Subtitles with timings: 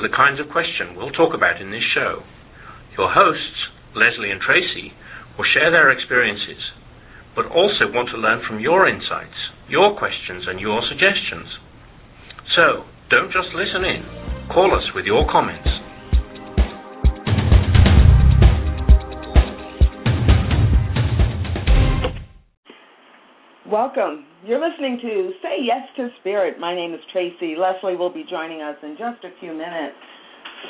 [0.00, 2.24] are the kinds of questions we'll talk about in this show.
[2.96, 4.96] Your hosts, Lesley and Tracy,
[5.36, 6.72] will share their experiences,
[7.36, 9.36] but also want to learn from your insights,
[9.68, 11.52] your questions, and your suggestions.
[12.56, 14.00] So, don't just listen in.
[14.48, 15.68] Call us with your comments.
[23.70, 24.24] Welcome.
[24.44, 26.58] You're listening to Say Yes to Spirit.
[26.58, 27.54] My name is Tracy.
[27.54, 29.94] Lesley will be joining us in just a few minutes.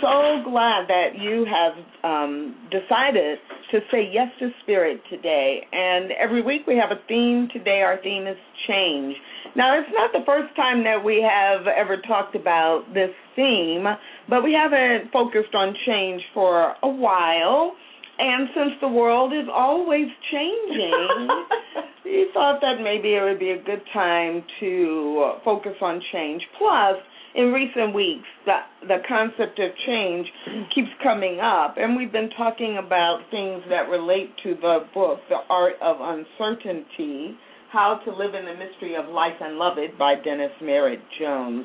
[0.02, 1.72] So glad that you have
[2.04, 3.38] um, decided
[3.70, 5.60] to say yes to Spirit today.
[5.72, 7.48] And every week we have a theme.
[7.54, 8.36] Today our theme is
[8.68, 9.16] change.
[9.56, 13.84] Now, it's not the first time that we have ever talked about this theme,
[14.28, 17.72] but we haven't focused on change for a while.
[18.20, 21.28] And since the world is always changing,
[22.04, 26.42] we thought that maybe it would be a good time to uh, focus on change.
[26.58, 26.96] Plus,
[27.34, 30.26] in recent weeks, the the concept of change
[30.74, 35.38] keeps coming up, and we've been talking about things that relate to the book, The
[35.48, 37.38] Art of Uncertainty:
[37.72, 41.64] How to Live in the Mystery of Life and Love It by Dennis Merritt Jones.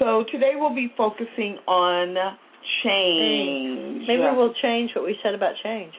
[0.00, 2.36] So today we'll be focusing on
[2.84, 4.04] change.
[4.08, 5.92] Maybe we'll change what we said about change.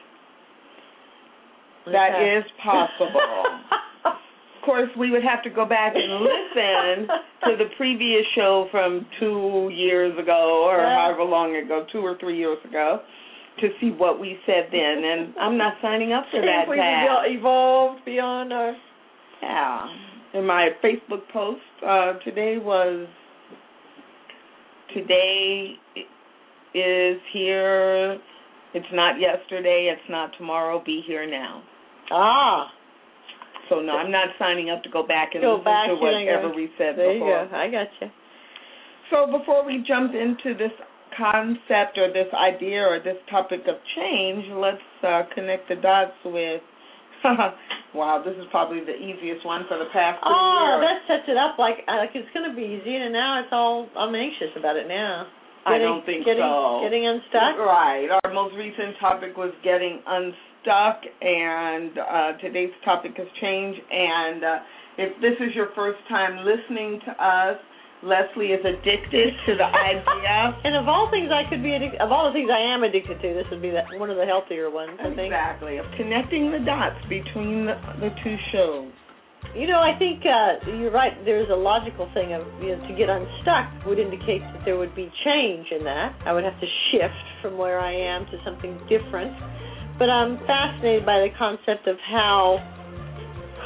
[1.86, 3.20] That is possible.
[4.04, 4.12] of
[4.64, 7.08] course, we would have to go back and listen
[7.44, 10.96] to the previous show from two years ago, or Yeah.
[11.00, 13.00] however long ago, two or three years ago,
[13.60, 15.02] to see what we said then.
[15.04, 16.64] And I'm not signing up for that.
[16.64, 17.26] if we've task.
[17.28, 18.76] evolved beyond our.
[19.42, 19.86] Yeah.
[20.34, 23.06] In my Facebook post uh, today was
[24.94, 25.74] today
[26.80, 28.18] is here.
[28.74, 29.90] It's not yesterday.
[29.92, 30.82] It's not tomorrow.
[30.84, 31.62] Be here now.
[32.10, 32.70] Ah,
[33.68, 36.48] So no, I'm not signing up to go back and Go listen back to whatever
[36.54, 37.46] we said there you before.
[37.50, 37.56] go.
[37.56, 38.08] I got you.
[39.10, 40.72] So before we jump into this
[41.16, 46.60] concept or this idea or this topic of change, let's uh, connect the dots with.
[47.94, 50.80] wow, this is probably the easiest one for the past three Oh, years.
[50.86, 53.88] that sets it up like like it's going to be easy, and now it's all.
[53.98, 55.26] I'm anxious about it now.
[55.66, 56.80] I don't think getting, so.
[56.82, 57.58] Getting unstuck.
[57.58, 58.08] Right.
[58.22, 63.80] Our most recent topic was getting unstuck, and uh, today's topic has changed.
[63.90, 64.58] And uh,
[64.98, 67.58] if this is your first time listening to us,
[68.02, 70.54] Lesley is addicted to the idea.
[70.64, 73.20] And of all things I could be addic- of all the things I am addicted
[73.22, 74.98] to, this would be the, one of the healthier ones.
[75.00, 75.34] I think.
[75.34, 78.92] Exactly, of connecting the dots between the, the two shows.
[79.56, 81.12] You know, I think uh, you're right.
[81.24, 84.94] There's a logical thing of you know to get unstuck would indicate that there would
[84.94, 86.14] be change in that.
[86.26, 89.32] I would have to shift from where I am to something different.
[89.98, 92.62] But I'm fascinated by the concept of how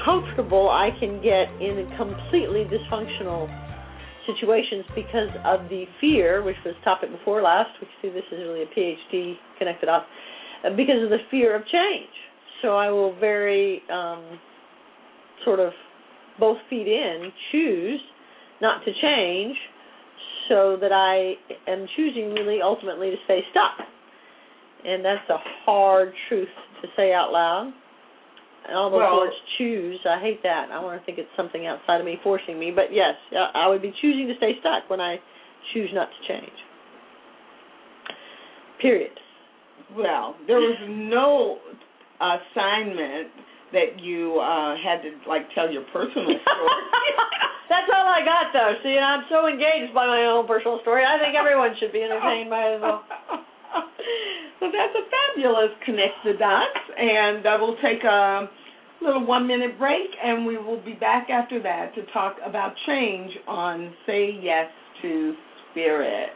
[0.04, 3.50] comfortable I can get in completely dysfunctional
[4.26, 7.70] situations because of the fear, which was topic before last.
[7.80, 10.04] Which see, this is really a PhD connected off
[10.64, 12.14] uh, because of the fear of change.
[12.62, 14.38] So I will very um,
[15.44, 15.72] sort of
[16.38, 18.00] both feet in choose
[18.60, 19.56] not to change
[20.48, 21.34] so that I
[21.70, 23.86] am choosing really ultimately to stay stuck.
[24.84, 26.48] And that's a hard truth
[26.82, 27.72] to say out loud.
[28.66, 30.70] And all those Well- words choose, I hate that.
[30.70, 32.70] I want to think it's something outside of me forcing me.
[32.70, 35.20] But yes, I I would be choosing to stay stuck when I
[35.72, 36.58] choose not to change.
[38.78, 39.12] Period.
[39.94, 41.58] Well, there was no
[42.20, 43.31] assignment
[43.72, 46.72] that you uh, had to like tell your personal story.
[47.72, 48.76] That's all I got though.
[48.84, 51.04] See, and I'm so engaged by my own personal story.
[51.08, 53.00] I think everyone should be entertained by it as well.
[54.60, 58.48] so that's a fabulous connect the dots, and uh, we'll take a
[59.00, 63.32] little one minute break, and we will be back after that to talk about change
[63.48, 64.68] on Say Yes
[65.00, 65.34] to
[65.70, 66.30] Spirit.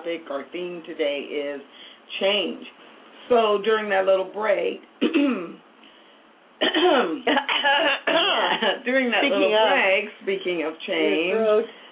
[0.00, 1.60] Topic, our theme today is
[2.20, 2.64] change.
[3.28, 5.60] So during that little break, during
[9.10, 11.36] that Speaking little of- break, speaking of change,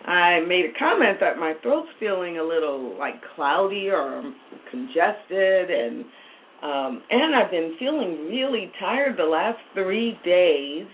[0.07, 4.23] I made a comment that my throat's feeling a little like cloudy or
[4.71, 6.05] congested, and
[6.63, 10.87] um, and I've been feeling really tired the last three days.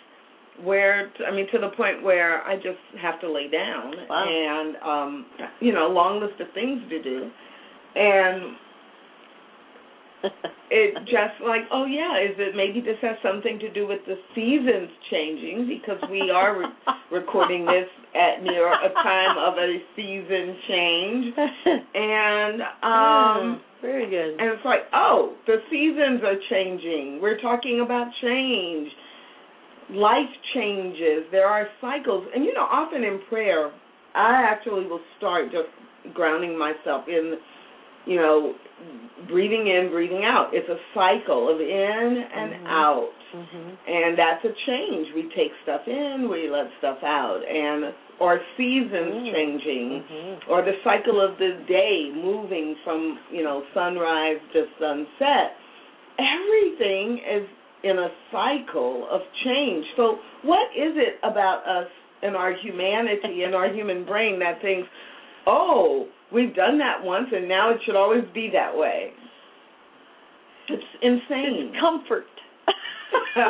[0.62, 4.24] Where I mean, to the point where I just have to lay down, Wow.
[4.28, 5.26] and um,
[5.60, 7.30] you know, a long list of things to do,
[7.96, 8.54] and
[10.70, 14.14] it just like, oh yeah, is it maybe this has something to do with the
[14.34, 16.66] seasons changing because we are re-
[17.12, 21.34] recording this at near a time of a season change,
[21.94, 24.40] and um, Mm, very good.
[24.40, 27.18] and it's like, oh, the seasons are changing.
[27.20, 28.88] We're talking about change.
[29.90, 31.24] Life changes.
[31.30, 32.26] There are cycles.
[32.34, 33.70] And you know, often in prayer,
[34.14, 35.68] I actually will start just
[36.14, 37.34] grounding myself in,
[38.06, 38.54] you know,
[39.28, 40.50] breathing in, breathing out.
[40.52, 42.68] It's a cycle of in and Mhm.
[42.68, 43.12] out.
[43.32, 43.76] Mhm.
[43.86, 45.12] And that's a change.
[45.14, 47.44] We take stuff in, we let stuff out.
[47.44, 49.32] And or seasons Mm.
[49.32, 50.38] changing Mhm.
[50.48, 55.56] or the cycle of the day moving from you know sunrise to sunset
[56.18, 57.48] everything is
[57.84, 61.88] in a cycle of change so what is it about us
[62.22, 64.88] and our humanity and our human brain that thinks
[65.46, 69.10] oh we've done that once and now it should always be that way
[70.68, 72.24] it's insane It's comfort.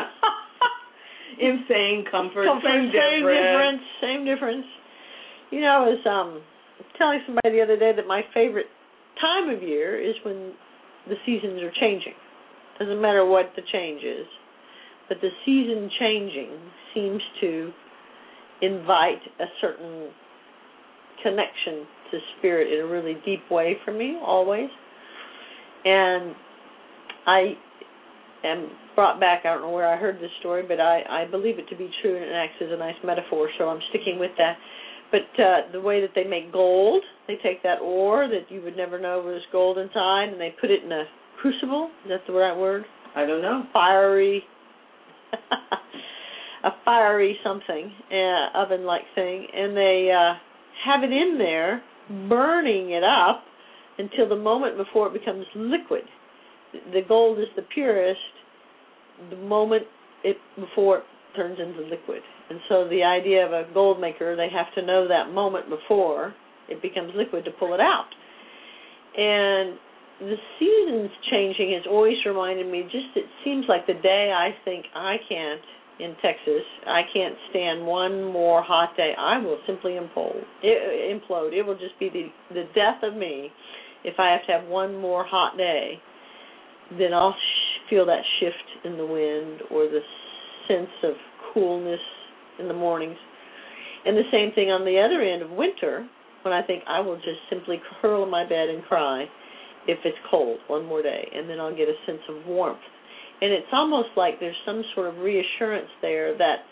[1.39, 3.39] insane comfort, comfort same same difference.
[3.39, 3.83] difference.
[4.03, 4.67] Same difference.
[5.51, 6.43] You know, I was um
[6.99, 8.67] telling somebody the other day that my favorite
[9.21, 10.53] time of year is when
[11.07, 12.15] the seasons are changing.
[12.79, 14.27] Doesn't matter what the change is,
[15.09, 16.51] but the season changing
[16.93, 17.73] seems to
[18.63, 20.11] invite a certain
[21.23, 24.69] connection to spirit in a really deep way for me always.
[25.85, 26.35] And
[27.27, 27.55] I
[28.45, 29.43] am brought back.
[29.45, 31.91] I don't know where I heard this story, but I I believe it to be
[32.03, 33.49] true, and it acts as a nice metaphor.
[33.59, 34.57] So I'm sticking with that.
[35.11, 38.77] But uh, the way that they make gold, they take that ore that you would
[38.77, 41.05] never know was gold inside, and they put it in a
[41.45, 41.91] crucible.
[42.05, 42.85] Is that the right word?
[43.15, 43.65] I don't know.
[43.71, 44.43] Fiery,
[46.65, 50.35] a fiery something uh, oven-like thing, and they uh,
[50.87, 51.83] have it in there,
[52.31, 53.45] burning it up
[53.99, 56.05] until the moment before it becomes liquid.
[56.73, 58.19] The gold is the purest
[59.31, 59.85] the moment
[60.25, 61.05] it before it
[61.37, 62.23] turns into liquid.
[62.49, 66.35] And so the idea of a gold maker, they have to know that moment before
[66.71, 68.09] it becomes liquid to pull it out.
[69.17, 69.79] And
[70.21, 74.87] the seasons changing has always reminded me just it seems like the day I think
[74.95, 75.61] I can't
[76.01, 79.13] in Texas, I can't stand one more hot day.
[79.17, 80.43] I will simply implode.
[80.63, 81.53] It, implode.
[81.53, 83.51] It will just be the the death of me
[84.03, 86.01] if I have to have one more hot day.
[86.99, 90.01] Then I'll sh- feel that shift in the wind or the
[90.69, 91.15] sense of
[91.53, 92.01] coolness
[92.59, 93.17] in the mornings.
[94.05, 96.07] And the same thing on the other end of winter,
[96.43, 99.27] when I think I will just simply curl in my bed and cry
[99.87, 102.79] if it's cold one more day, and then I'll get a sense of warmth.
[103.41, 106.65] And it's almost like there's some sort of reassurance there that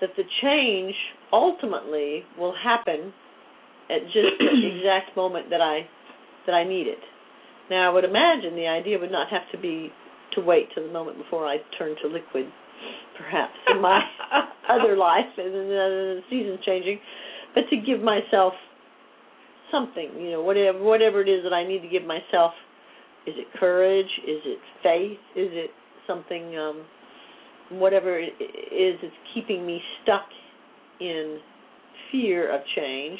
[0.00, 0.94] that the change
[1.30, 3.12] ultimately will happen
[3.90, 5.86] at just the exact moment that I
[6.46, 7.02] that I need it.
[7.68, 9.92] Now I would imagine the idea would not have to be
[10.34, 12.46] to wait till the moment before I turn to liquid,
[13.18, 14.00] perhaps in my
[14.70, 16.98] other life and then uh, the seasons changing,
[17.54, 18.54] but to give myself
[19.70, 22.52] something, you know, whatever whatever it is that I need to give myself.
[23.26, 24.10] Is it courage?
[24.26, 25.18] Is it faith?
[25.36, 25.70] Is it
[26.06, 26.84] something um
[27.70, 30.26] whatever it is that's keeping me stuck
[31.00, 31.38] in
[32.10, 33.18] fear of change?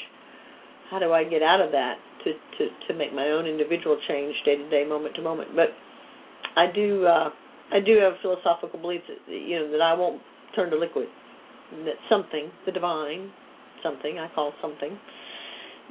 [0.89, 4.35] How do I get out of that to to to make my own individual change
[4.45, 5.49] day to day, moment to moment?
[5.55, 5.69] But
[6.55, 7.29] I do uh
[7.73, 10.21] I do have a philosophical belief that you know that I won't
[10.55, 11.07] turn to liquid.
[11.85, 13.31] That something, the divine,
[13.81, 14.99] something I call something,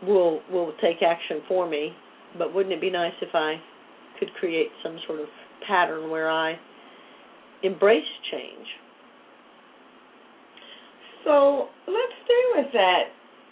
[0.07, 1.93] will will take action for me.
[2.39, 3.57] But wouldn't it be nice if I
[4.19, 5.27] could create some sort of
[5.67, 6.55] pattern where I
[7.63, 8.67] embrace change?
[11.25, 13.03] So let's stay with that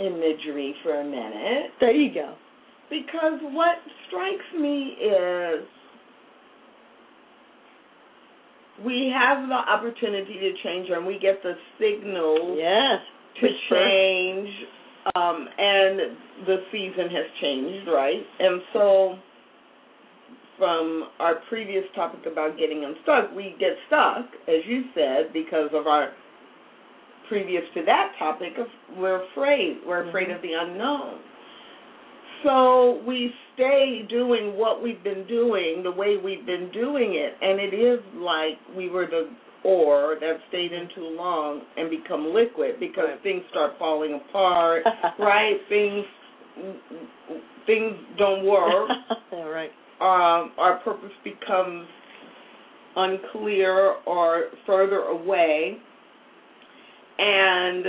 [0.00, 2.34] imagery for a minute There you go.
[2.88, 3.76] because what
[4.06, 5.66] strikes me is
[8.84, 13.00] we have the opportunity to change and we get the signals Yes.
[13.40, 14.48] to change
[15.14, 19.14] um and the season has changed right and so
[20.58, 25.86] from our previous topic about getting unstuck we get stuck as you said because of
[25.86, 26.12] our
[27.28, 29.78] previous to that topic, of we're afraid.
[29.86, 31.20] We're afraid of the unknown.
[32.44, 37.60] So we stay doing what we've been doing the way we've been doing it, and
[37.60, 39.28] it is like we were the
[39.64, 43.22] ore that stayed in too long and become liquid because Right.
[43.22, 44.84] things start falling apart,
[45.18, 45.56] right?
[45.68, 46.04] Things
[47.66, 48.88] things don't work.
[49.32, 49.70] right.
[50.00, 51.86] um, our purpose becomes
[52.96, 55.76] unclear or further away,
[57.18, 57.84] and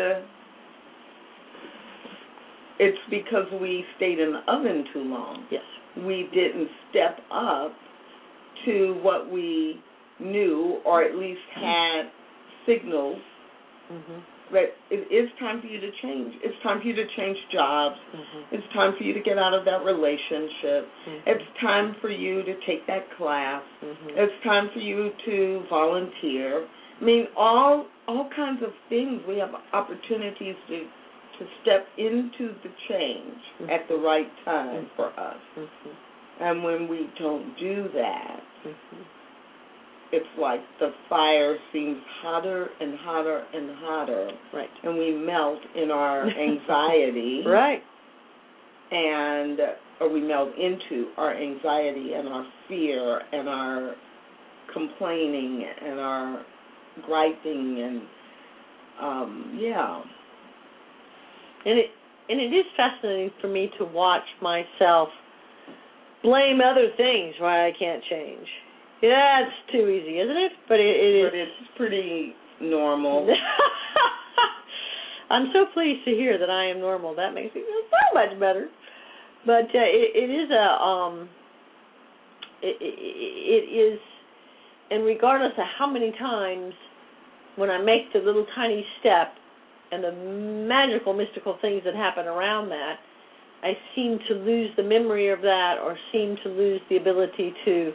[2.79, 5.45] it's because we stayed in the oven too long.
[5.51, 5.61] Yes.
[5.97, 7.71] We didn't step up
[8.65, 9.79] to what we
[10.19, 12.09] knew, or at least had
[12.65, 13.19] signals
[13.91, 14.21] Mhm.
[14.51, 16.35] that it is time for you to change.
[16.41, 17.99] It's time for you to change jobs.
[18.13, 18.43] Mhm.
[18.51, 20.89] It's time for you to get out of that relationship.
[21.07, 21.21] Mhm.
[21.25, 23.63] It's time for you to take that class.
[23.81, 24.17] Mhm.
[24.17, 26.67] It's time for you to volunteer.
[27.01, 29.25] I mean, all all kinds of things.
[29.27, 30.88] We have opportunities to
[31.38, 35.38] to step into the change at the right time for us.
[35.55, 35.95] Mhm.
[36.39, 38.43] And when we don't do that.
[40.11, 44.69] It's like the fire seems hotter and hotter and hotter, Right.
[44.83, 47.43] and we melt in our anxiety.
[47.45, 47.81] Right.
[48.91, 49.59] and
[50.01, 53.95] or we melt into our anxiety and our fear and our
[54.73, 56.45] complaining and our
[57.05, 58.01] griping and
[59.01, 60.01] um yeah
[61.65, 61.85] And it
[62.29, 65.09] and it is fascinating for me to watch myself
[66.23, 68.47] blame other things why I can't change.
[69.01, 70.51] Yeah, it's too easy, isn't it?
[70.67, 73.27] But it, it but it's pretty normal
[75.29, 77.15] I'm so pleased to hear that I am normal.
[77.15, 78.67] That makes me feel so much better.
[79.45, 81.29] But uh, it, it is a um,
[82.61, 83.99] it, it, it is,
[84.91, 86.73] and regardless of how many times
[87.55, 89.33] when I make the little tiny step
[89.91, 90.11] and the
[90.67, 92.95] magical mystical things that happen around that,
[93.63, 97.91] I seem to lose the memory of that or seem to lose the ability to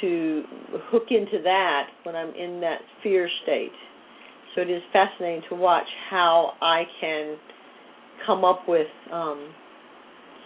[0.00, 0.42] to
[0.90, 3.72] hook into that when I'm in that fear state.
[4.54, 7.36] So it is fascinating to watch how I can
[8.26, 9.52] come up with um,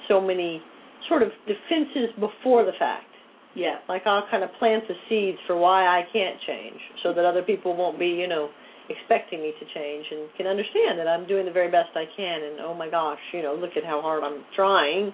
[0.09, 0.62] so many
[1.09, 3.07] sort of defenses before the fact.
[3.55, 7.25] yeah Like I'll kind of plant the seeds for why I can't change, so that
[7.25, 8.50] other people won't be, you know,
[8.88, 12.43] expecting me to change and can understand that I'm doing the very best I can.
[12.45, 15.12] And oh my gosh, you know, look at how hard I'm trying.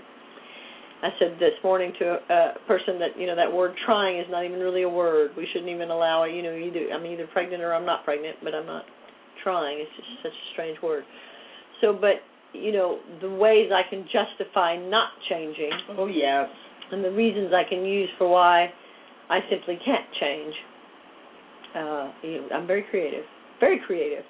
[1.02, 4.26] I said this morning to a, a person that you know that word "trying" is
[4.30, 5.30] not even really a word.
[5.36, 6.34] We shouldn't even allow it.
[6.34, 8.84] You know, either I'm either pregnant or I'm not pregnant, but I'm not
[9.42, 9.78] trying.
[9.80, 11.04] It's just such a strange word.
[11.80, 12.20] So, but
[12.52, 16.48] you know, the ways I can justify not changing oh yes
[16.92, 18.68] and the reasons I can use for why
[19.28, 20.54] I simply can't change.
[21.74, 23.24] Uh, you know, I'm very creative,
[23.60, 24.24] very creative.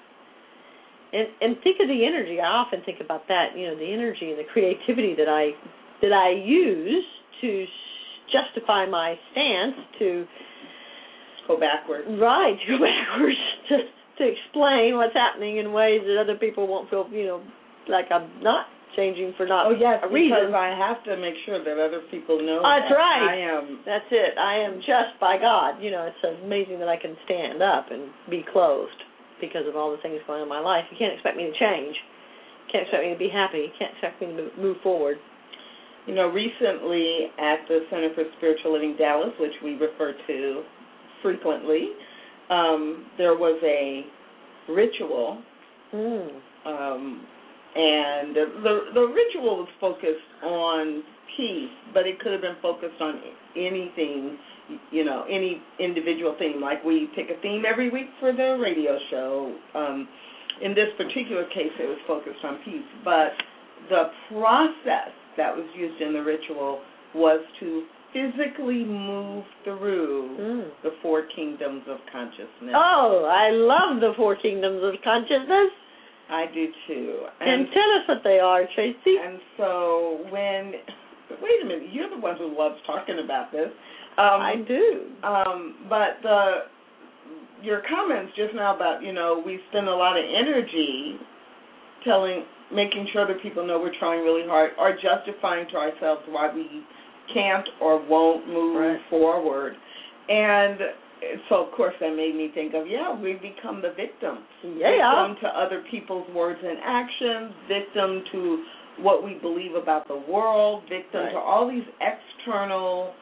[1.13, 2.39] And and think of the energy.
[2.39, 3.57] I often think about that.
[3.57, 5.51] You know, the energy and the creativity that I
[6.01, 7.05] that I use
[7.41, 7.65] to
[8.31, 10.25] justify my stance to
[11.47, 12.07] go backwards.
[12.19, 13.37] right to go backwards
[13.69, 13.75] to
[14.19, 17.07] to explain what's happening in ways that other people won't feel.
[17.11, 17.39] You know,
[17.89, 20.51] like I'm not changing for not oh yes a because reason.
[20.51, 23.23] i have to make sure that other people know That's that right.
[23.23, 24.35] i am That's it.
[24.37, 25.79] I am just by God.
[25.79, 28.99] You know, it's amazing that I can stand up and be clothed
[29.39, 30.83] because of all the things going on in my life.
[30.91, 31.95] You can't expect me to change.
[31.95, 33.71] You can't expect me to be happy.
[33.71, 35.17] You can't expect me to move forward.
[36.07, 40.63] You know, recently at the Center for Spiritual Living Dallas, which we refer to
[41.21, 41.89] frequently,
[42.49, 44.05] um, there was a
[44.67, 45.41] ritual,
[45.93, 46.41] Mm.
[46.65, 47.27] um,
[47.75, 51.03] and the the ritual was focused on
[51.37, 53.21] peace, but it could have been focused on
[53.55, 54.37] anything,
[54.91, 56.59] you know, any individual theme.
[56.61, 59.55] Like we pick a theme every week for the radio show.
[59.75, 60.07] Um,
[60.61, 63.31] in this particular case, it was focused on peace, but
[63.89, 66.81] the process that was used in the ritual
[67.13, 67.83] was to
[68.13, 70.71] physically move through Mm.
[70.83, 72.75] the four kingdoms of consciousness.
[72.75, 75.71] Oh, I love the four kingdoms of consciousness.
[76.29, 77.27] I do too.
[77.39, 79.17] And tell us what they are, Tracy.
[79.17, 80.73] And so when
[81.41, 83.69] wait a minute, you're the one who loves talking about this.
[84.17, 85.07] Um, I do.
[85.23, 86.63] Um, but the
[87.61, 91.17] your comments just now about you know we spend a lot of energy
[92.03, 96.53] telling, making sure that people know we're trying really hard, or justifying to ourselves why
[96.53, 96.83] we
[97.33, 98.99] can't or won't move Right.
[99.09, 99.75] forward,
[100.29, 100.79] and
[101.49, 105.27] so of course that made me think of yeah we become the victim Yeah.
[105.27, 108.63] victim to other people's words and actions, victim to
[108.97, 111.31] what we believe about the world, victim Right.
[111.31, 113.13] to all these external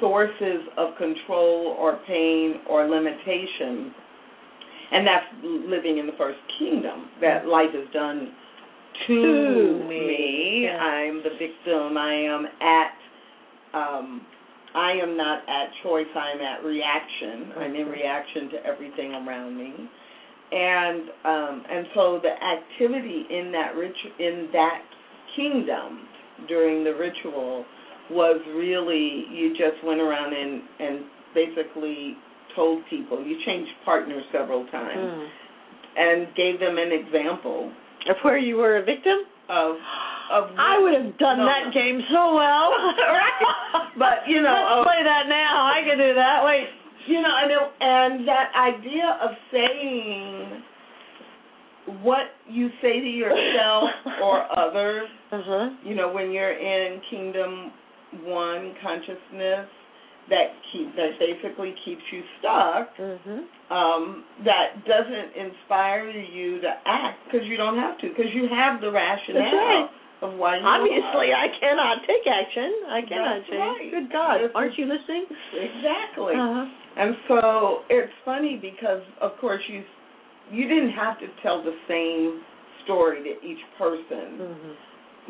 [0.00, 3.94] sources of control or pain or limitation.
[4.92, 7.08] and that's living in the first kingdom.
[7.20, 8.32] That life is done
[9.06, 10.68] to, To me.
[10.68, 11.96] I'm the victim.
[11.96, 13.78] I am at.
[13.78, 14.22] Um,
[14.74, 16.06] I am not at choice.
[16.14, 17.52] I'm at reaction.
[17.56, 19.72] I'm in reaction to everything around me,
[20.52, 24.82] and um, and so the activity in that ritu- in that
[25.34, 26.06] kingdom
[26.48, 27.64] during the ritual
[28.10, 32.14] was really you just went around and and basically
[32.54, 35.28] told people you changed partners several times Mm.
[35.96, 37.72] and gave them an example
[38.08, 39.18] Of where you were a victim?
[39.48, 39.76] of
[40.32, 41.46] of I would have done No.
[41.46, 42.70] that game so well.
[42.98, 43.42] Right.
[43.98, 45.72] But, you know, let's uh, play that now.
[45.72, 46.44] I can do that.
[46.44, 46.66] Wait.
[47.06, 50.62] you know I know and that idea of saying
[52.02, 53.84] what you say to yourself
[54.22, 55.68] or others Uh huh.
[55.84, 57.70] you know when you're in kingdom
[58.24, 59.68] one consciousness
[60.28, 63.46] that keep that basically keeps you stuck Mhm.
[63.70, 68.80] um that doesn't inspire you to act because you don't have to because you have
[68.80, 69.90] the rationale right.
[70.22, 71.32] of why you Obviously.
[71.32, 72.72] I cannot take action.
[72.88, 73.60] I cannot That's change.
[73.60, 73.90] right.
[73.90, 75.26] Good God, aren't you listening?
[75.54, 76.66] exactly Uh-huh.
[76.96, 79.84] and so it's funny because of course you
[80.50, 82.40] you didn't have to tell the same
[82.84, 84.74] story to each person Mhm.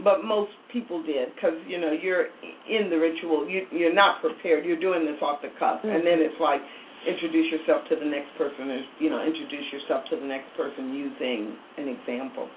[0.05, 2.27] But most people did because you know you're
[2.69, 5.95] in the ritual you you're not prepared you're doing this off the cuff Mhm.
[5.95, 6.61] and then it's like
[7.07, 10.93] introduce yourself to the next person or you know introduce yourself to the next person
[10.93, 12.49] using an example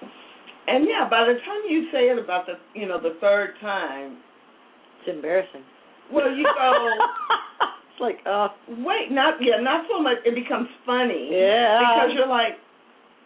[0.68, 4.18] and yeah by the time you say it about the you know the third time
[5.00, 5.64] It's embarrassing.
[6.12, 6.72] well you go
[7.92, 8.50] it's like, uh,
[8.84, 11.80] wait not yeah not so much it becomes funny yeah.
[11.80, 12.60] because you're like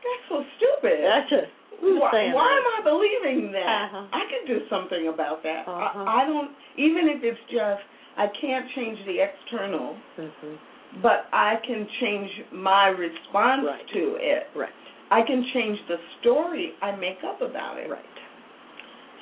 [0.03, 1.41] that's so stupid That's a.
[1.83, 3.89] Why, why am I believing that?
[3.91, 4.07] Uh-huh.
[4.13, 5.67] I can do something about that.
[5.67, 6.03] Uh-huh.
[6.07, 7.83] I, I don't, even if it's just,
[8.17, 10.57] I can't change the external, Mhm.
[11.01, 13.87] but I can change my response Right.
[13.93, 14.47] to it.
[14.55, 14.69] Right.
[15.11, 17.89] I can change the story I make up about it.
[17.89, 17.99] Right.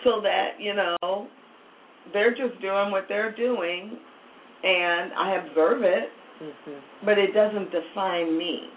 [0.04, 1.28] So that, you know,
[2.14, 3.98] they're just doing what they're doing
[4.64, 6.80] and I observe it, Mhm.
[7.04, 8.70] but it doesn't define me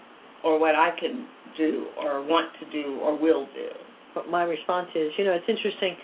[0.43, 3.69] or what I can do or want to do or will do.
[4.13, 5.11] what my response is.
[5.17, 5.95] You know, it's interesting.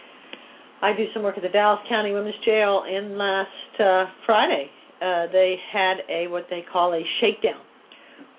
[0.82, 4.70] I do some work at the Dallas County Women's Jail, and last uh, Friday
[5.02, 7.62] uh, they had a what they call a shakedown,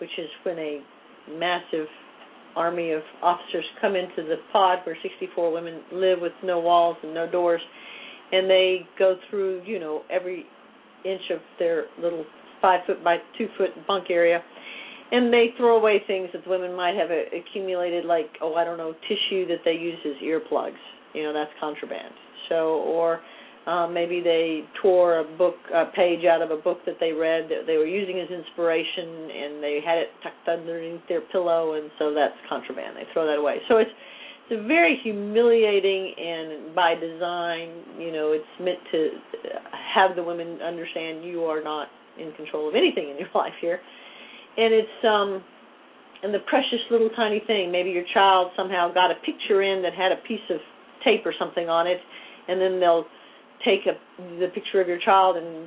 [0.00, 0.80] which is when a
[1.30, 1.86] massive
[2.56, 7.14] army of officers come into the pod where 64 women live with no walls and
[7.14, 7.62] no doors,
[8.30, 10.44] and they go through, you know, every
[11.04, 12.24] inch of their little
[12.60, 14.42] five foot by two foot bunk area
[15.12, 18.64] and they throw away things that the women might have uh, accumulated, like oh, I
[18.64, 20.80] don't know, tissue that they use as earplugs.
[21.14, 22.14] You know, that's contraband.
[22.48, 23.20] So, or
[23.66, 27.44] um, maybe they tore a book, a page out of a book that they read
[27.50, 31.90] that they were using as inspiration, and they had it tucked underneath their pillow, and
[31.98, 32.96] so that's contraband.
[32.96, 33.58] They throw that away.
[33.68, 33.92] So it's
[34.50, 39.10] it's a very humiliating and by design, you know, it's meant to
[39.94, 43.78] have the women understand you are not in control of anything in your life here
[44.56, 45.42] and it's um
[46.22, 47.72] and the precious little tiny thing.
[47.72, 50.58] Maybe your child somehow got a picture in that had a piece of
[51.04, 51.98] tape or something on it
[52.48, 53.06] and then they'll
[53.64, 53.94] take a
[54.38, 55.66] the picture of your child and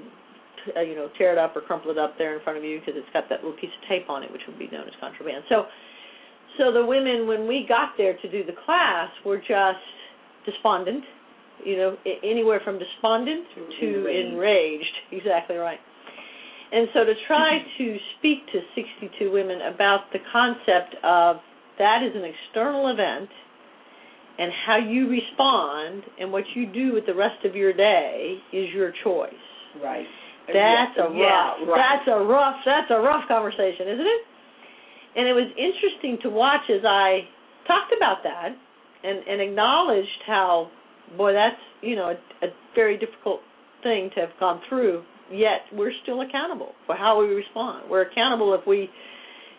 [0.78, 2.80] uh, you know tear it up or crumple it up there in front of you
[2.80, 4.94] because it's got that little piece of tape on it which would be known as
[5.00, 5.44] contraband.
[5.50, 5.66] So
[6.58, 9.84] so the women when we got there to do the class were just
[10.46, 11.04] despondent
[11.64, 13.46] you know anywhere from despondent
[13.80, 14.34] To enraged.
[14.34, 14.96] enraged.
[15.12, 15.80] Exactly right
[16.76, 17.84] and so to try mm-hmm.
[17.84, 21.38] to speak to 62 women about the concept of
[21.80, 23.30] that is an external event
[24.38, 28.68] and how you respond and what you do with the rest of your day is
[28.76, 29.32] your choice.
[29.82, 30.06] Right.
[30.48, 31.80] That's a rough yeah, right.
[31.80, 34.22] that's a rough that's a rough conversation, isn't it?
[35.16, 37.26] And it was interesting to watch as I
[37.66, 38.50] talked about that
[39.04, 40.70] and and acknowledged how
[41.18, 43.40] boy that's, you know, a, a very difficult
[43.82, 47.90] thing to have gone through yet we're still accountable for how we respond.
[47.90, 48.90] We're accountable if we,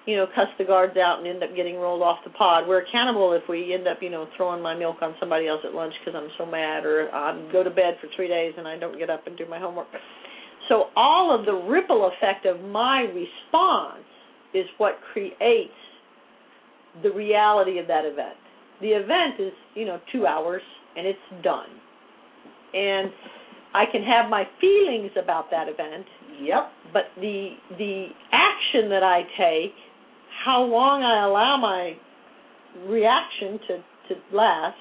[0.07, 2.68] you know, cuss the guards out and end up getting rolled off the pod.
[2.68, 5.74] We're accountable if we end up, you know, throwing my milk on somebody else at
[5.74, 8.79] lunch because I'm so mad, or I go to bed for three days and I
[8.79, 9.88] don't get up and do my homework.
[10.68, 14.05] So all of the ripple effect of my response
[14.55, 15.70] is what creates
[17.02, 18.37] the reality of that event.
[18.81, 20.62] The event is, you know, two hours
[20.96, 21.68] and it's done.
[22.74, 23.11] And
[23.76, 26.06] I can have my feelings about that event,
[26.40, 26.72] Yep.
[26.94, 29.74] but the the action that I take,
[30.44, 31.96] how long I allow my
[32.88, 33.74] reaction to
[34.08, 34.78] to last,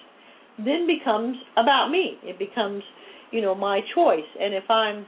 [0.58, 2.17] then becomes about me.
[2.23, 2.84] It becomes,
[3.31, 4.29] you know, my choice.
[4.39, 5.05] And if I'm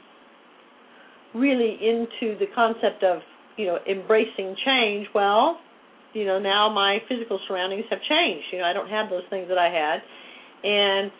[1.33, 3.19] really into the concept of,
[3.57, 5.59] you know, embracing change, well,
[6.13, 8.45] you know now my physical surroundings have changed.
[8.51, 10.01] You know I don't have those things that I had,
[10.63, 11.11] and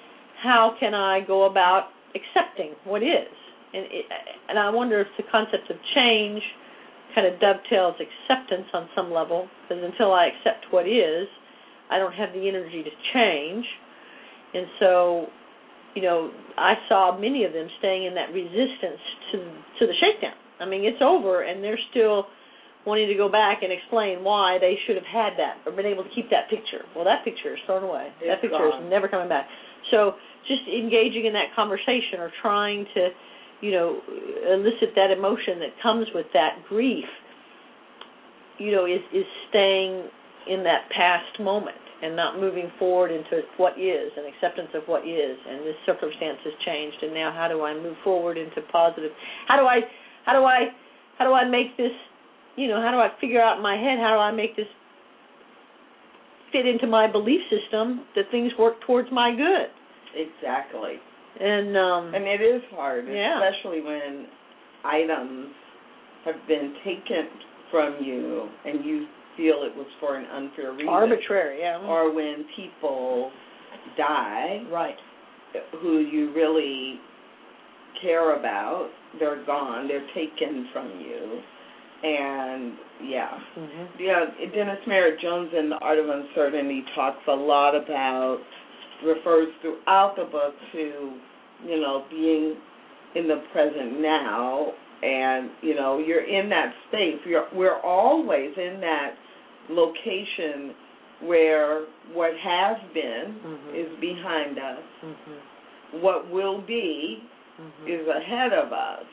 [0.43, 3.33] how can I go about accepting what is?
[3.73, 4.05] And it,
[4.49, 6.41] and I wonder if the concept of change
[7.15, 11.27] kind of dovetails acceptance on some level because until I accept what is,
[11.89, 13.65] I don't have the energy to change.
[14.53, 15.27] And so,
[15.95, 19.37] you know, I saw many of them staying in that resistance to
[19.79, 20.37] to the shakedown.
[20.59, 22.27] I mean, it's over and they're still
[22.87, 26.07] wanting to go back and explain why they should have had that or been able
[26.07, 26.87] to keep that picture.
[26.95, 28.09] Well, that picture is thrown away.
[28.23, 28.87] It's that picture gone.
[28.87, 29.45] is never coming back.
[29.91, 30.15] So,
[30.47, 33.09] just engaging in that conversation or trying to
[33.61, 34.01] you know,
[34.53, 37.05] elicit that emotion that comes with that grief,
[38.59, 40.09] you know, is is staying
[40.47, 45.01] in that past moment and not moving forward into what is and acceptance of what
[45.01, 49.11] is and this circumstance has changed and now how do I move forward into positive
[49.47, 49.81] how do I
[50.25, 50.69] how do I
[51.17, 51.91] how do I make this
[52.55, 54.67] you know, how do I figure out in my head how do I make this
[56.51, 59.73] fit into my belief system that things work towards my good?
[60.17, 60.95] Exactly.
[61.39, 63.37] And um And it is hard, Yeah.
[63.43, 64.27] especially when
[64.83, 65.49] items
[66.25, 67.27] have been taken
[67.71, 70.89] from you and you feel it was for an unfair reason.
[70.89, 71.77] arbitrary, yeah.
[71.85, 73.31] Or when people
[73.97, 74.97] die right.
[75.81, 76.99] who you really
[78.01, 81.41] care about, they're gone, they're taken from you.
[82.03, 83.39] And yeah.
[83.55, 88.39] hmm Yeah, Dennis Merritt Jones in The Art of Uncertainty talks a lot about,
[89.05, 91.13] refers throughout the book to,
[91.65, 92.55] you know, being
[93.15, 97.19] in the present now, and you know, you're in that space.
[97.25, 99.11] You're, we're always in that
[99.69, 100.73] location
[101.21, 103.75] where what has been Mhm.
[103.75, 104.83] is behind us.
[105.01, 107.23] hmm What will be
[107.57, 109.05] hmm is ahead of us,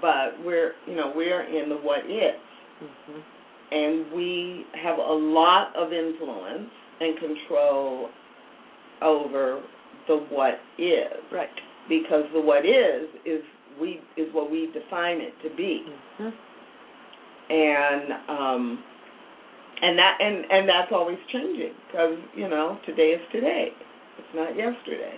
[0.00, 2.40] but we're, you know, we're in the what is
[2.80, 3.20] hmm
[3.72, 6.68] and we have a lot of influence
[7.00, 8.10] and control
[9.02, 9.62] over
[10.08, 11.48] the what is Right.
[11.88, 13.42] because the what is is
[13.80, 15.84] we is what we define it to be
[16.18, 16.28] hmm
[17.50, 18.78] and um
[19.82, 23.68] and that and and that's always changing because you know today is today
[24.18, 25.14] it's not yesterday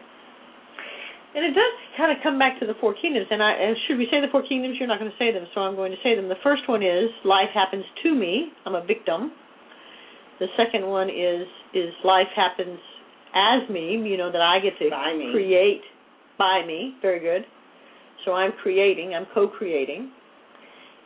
[1.35, 3.27] And it does kind of come back to the four kingdoms.
[3.31, 4.77] And I and should we say the four kingdoms?
[4.79, 6.29] You're not going to say them, so I'm going to say them.
[6.29, 8.53] The first one is life happens to me.
[8.65, 9.33] I'm a victim.
[10.39, 12.79] The second one is is life happens
[13.35, 13.93] as me.
[13.93, 15.83] You know that I get to By create
[16.39, 16.97] by me.
[17.03, 17.45] Very good.
[18.25, 19.15] So I'm creating.
[19.15, 20.11] I'm co-creating.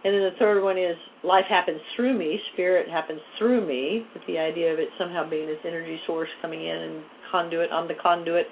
[0.04, 2.38] And then the third one is life happens through me.
[2.52, 6.64] Spirit happens through me, with the idea of it somehow being this energy source coming
[6.64, 7.70] in and conduit.
[7.72, 8.46] I'm the conduit.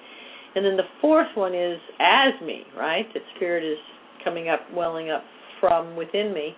[0.56, 3.06] And then the fourth one is as me, right?
[3.14, 3.78] That spirit is
[4.24, 5.22] coming up, welling up
[5.60, 6.54] from within me.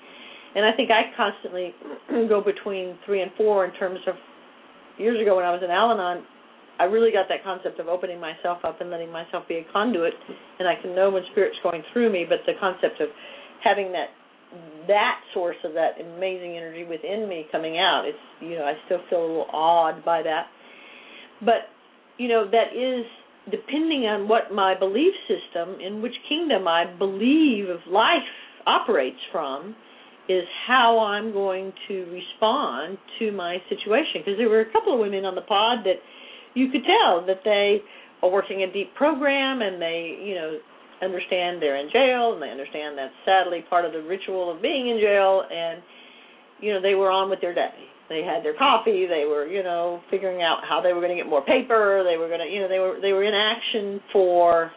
[0.54, 1.74] And I think I constantly
[2.28, 4.14] go between three and four in terms of
[4.96, 6.24] years ago when I was in Al Anon,
[6.79, 10.14] I really got that concept of opening myself up and letting myself be a conduit,
[10.59, 12.25] and I can know when spirit's going through me.
[12.29, 13.09] But the concept of
[13.62, 14.09] having that
[14.87, 19.01] that source of that amazing energy within me coming out, it's you know I still
[19.11, 20.47] feel a little awed by that.
[21.41, 21.69] But
[22.17, 23.05] you know that is
[23.51, 28.29] depending on what my belief system in which kingdom I believe of life
[28.67, 29.75] operates from
[30.29, 35.01] is how I'm going to respond to my situation because there were a couple of
[35.01, 35.97] women on the pod that
[36.59, 37.79] you could tell that they
[38.23, 40.59] are working a deep program and they you know
[41.03, 44.88] understand they're in jail and they understand that's sadly part of the ritual of being
[44.88, 45.44] in jail.
[45.47, 45.83] And
[46.61, 47.87] you know they were on with their day.
[48.09, 49.07] They had their coffee.
[49.07, 52.03] They were you know figuring out how they were going to get more paper.
[52.03, 54.73] They were going to you know they were they were in action for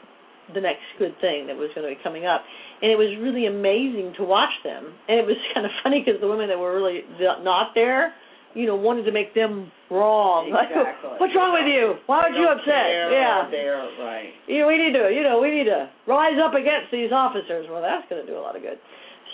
[0.54, 2.44] the next good thing that was going to be coming up.
[2.82, 4.94] And it was really amazing to watch them.
[5.08, 7.02] And it was kind of funny because the women that were really
[7.42, 8.14] not there
[8.54, 11.18] you know wanted to make them wrong Like, Exactly.
[11.18, 14.78] what's wrong with you why They are you upset yeah they're right you know, we
[14.78, 17.68] need to, you know, we need to rise up against these officers.
[17.72, 18.78] Well, that's going to do a lot of good.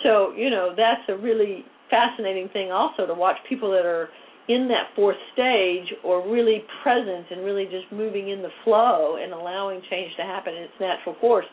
[0.04, 4.10] So, you know, that's a really fascinating thing also to watch people that are
[4.48, 9.32] in that fourth stage or really present and really just moving in the flow and
[9.32, 11.46] allowing change to happen in its natural course.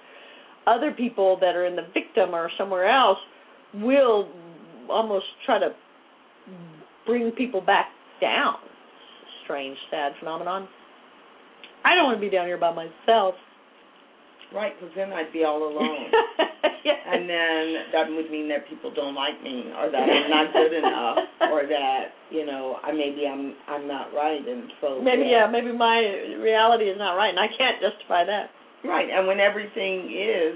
[0.67, 3.17] Other people that are in the victim or somewhere else
[3.73, 4.29] will
[4.89, 5.69] almost try to
[7.05, 7.87] bring people back
[8.21, 8.55] down.
[9.43, 10.67] Strange, sad phenomenon.
[11.85, 13.35] I don't want to be down here by myself.
[14.53, 16.05] right because then i'd be all alone
[16.85, 16.93] yeah.
[17.13, 17.63] and then
[17.93, 21.17] that would mean that people don't like me or that i'm not good enough
[21.51, 25.71] or that you know i maybe i'm i'm not right and so maybe yeah, maybe
[25.73, 25.97] my
[26.41, 28.49] reality is not right, and I can't justify that.
[28.83, 30.55] Right, and when everything is,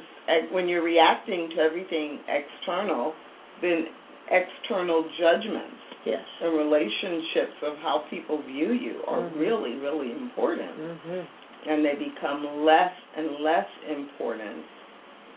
[0.51, 3.13] when you're reacting to everything external,
[3.62, 3.85] then
[4.29, 6.23] external judgments Yes.
[6.41, 9.39] The relationships of how people view you are Mhm.
[9.39, 10.71] really, really important.
[10.79, 11.25] Mhm.
[11.65, 14.65] And they become less and less important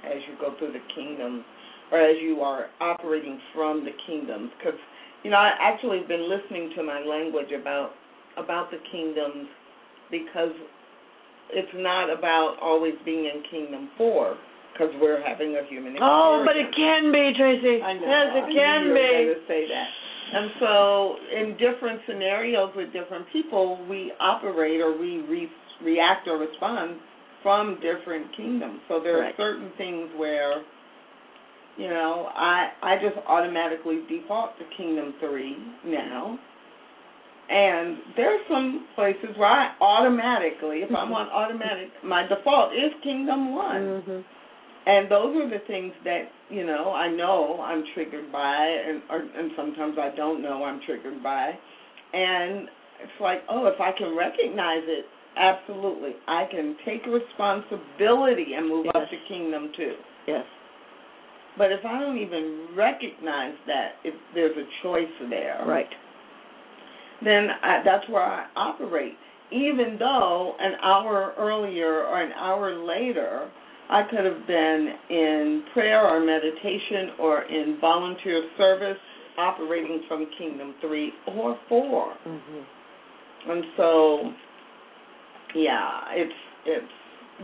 [0.05, 1.45] as you go through the kingdom
[1.91, 4.51] or as you are operating from the kingdoms.
[4.59, 4.79] Because,
[5.25, 7.95] you know, I actually have been listening to my language about
[8.37, 9.47] about the kingdoms
[10.11, 10.53] because
[11.51, 14.39] it's not about always being in kingdom four
[14.73, 16.01] because we're having a human experience.
[16.01, 17.83] Oh, but it can be, Tracy.
[17.83, 18.09] I know.
[18.09, 19.09] Yes, I it knew can you were be.
[19.13, 19.89] going to say that.
[20.35, 25.51] And so, in different scenarios with different people, we operate or we re-
[25.85, 26.97] react or respond
[27.43, 28.81] from different kingdoms.
[28.89, 30.63] So there are certain things where,
[31.77, 36.39] you know, I I just automatically default to Kingdom Three now.
[37.51, 42.93] And there are some places where I automatically, if I'm on automatic, my default is
[43.03, 44.03] Kingdom One.
[44.09, 44.25] Mhm.
[44.85, 49.21] And those are the things that you know I know I'm triggered by, and or,
[49.21, 51.53] and sometimes I don't know I'm triggered by,
[52.13, 52.69] and
[53.03, 55.05] it's like, oh, if I can recognize it,
[55.37, 59.95] absolutely, I can take responsibility and move up to kingdom two.
[60.27, 60.45] Yes.
[61.59, 65.87] But if I don't even recognize that, if there's a choice there, Right.
[67.23, 69.15] then I, that's where I operate.
[69.51, 73.51] Even though an hour earlier or an hour later,
[73.93, 78.97] I could have been in prayer or meditation or in volunteer service,
[79.37, 82.15] operating from Kingdom Three or Four.
[82.27, 82.65] Mhm.
[83.49, 84.33] And so,
[85.55, 86.93] yeah, it's it's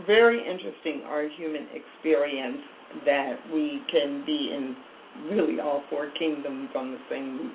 [0.07, 2.61] very interesting our human experience
[3.05, 4.75] that we can be in
[5.29, 7.51] really all four kingdoms on the same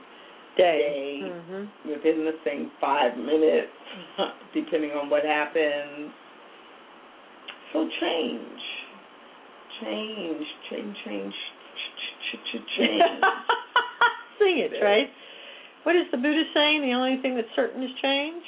[0.57, 1.19] Day.
[1.25, 1.67] Mhm.
[1.85, 3.73] within the same five minutes,
[4.55, 6.13] depending on what happens.
[7.73, 8.61] So change,
[9.83, 13.03] change, change, change, ch- ch- ch- change.
[14.39, 15.09] Sing it, Trace.
[15.85, 16.83] What is the Buddha saying?
[16.83, 18.43] The only thing that's certain is change.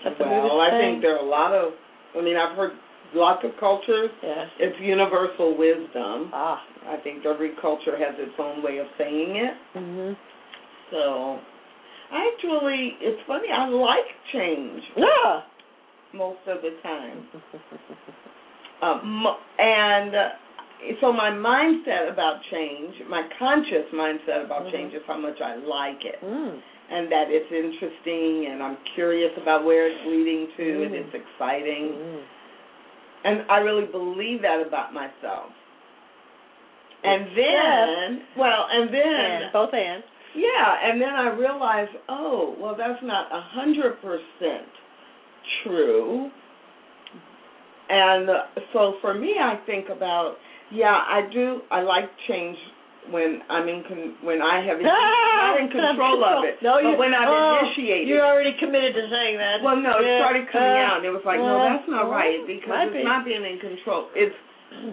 [0.00, 1.72] Is that the well, Buddhist I think there are a lot of.
[2.16, 2.72] I mean, I've heard
[3.14, 4.10] lots of cultures.
[4.22, 4.46] Yeah.
[4.58, 6.30] It's universal wisdom.
[6.34, 6.60] Ah.
[6.88, 9.54] I think every culture has its own way of saying it.
[9.78, 10.16] Mhm.
[10.90, 11.38] So,
[12.12, 13.48] actually, it's funny.
[13.50, 15.42] I like change Yeah.
[16.12, 17.26] most of the time.
[18.84, 19.26] Um,
[19.58, 20.28] and uh,
[21.00, 24.72] so my mindset about change, my conscious mindset about Mhm.
[24.72, 26.20] change is how much I like it.
[26.22, 26.60] Mm.
[26.90, 31.00] And that it's interesting and I'm curious about where it's leading to and Mhm.
[31.00, 31.84] it's exciting.
[31.96, 32.20] Mm.
[33.24, 35.50] And I really believe that about myself.
[37.04, 40.02] And then, well, and then, And both and.
[40.34, 44.68] yeah, and then I realized, oh, well, that's not a hundred percent
[45.62, 46.30] true.
[47.88, 48.34] And uh,
[48.72, 50.36] so for me, I think about,
[50.72, 51.60] yeah, I do.
[51.70, 52.56] I like change
[53.12, 56.96] when I'm in con- when I have not in control of it, No, but you,
[56.96, 58.08] when I've oh, initiated.
[58.08, 59.60] You're already committed to saying that.
[59.60, 62.08] Well, no, it started coming Uh, out, and it was like, no, uh, that's not
[62.08, 63.04] well, right because it's be.
[63.04, 64.08] not being in control.
[64.16, 64.32] It's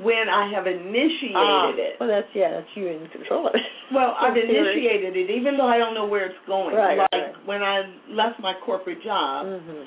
[0.04, 1.96] when I have initiated ah, it.
[2.04, 3.64] Well, that's yeah, that's you in control of it.
[3.96, 6.76] Well, I've initiated it, even though I don't know where it's going.
[6.76, 7.32] Right, like right.
[7.48, 9.84] when I left my corporate job Mhm.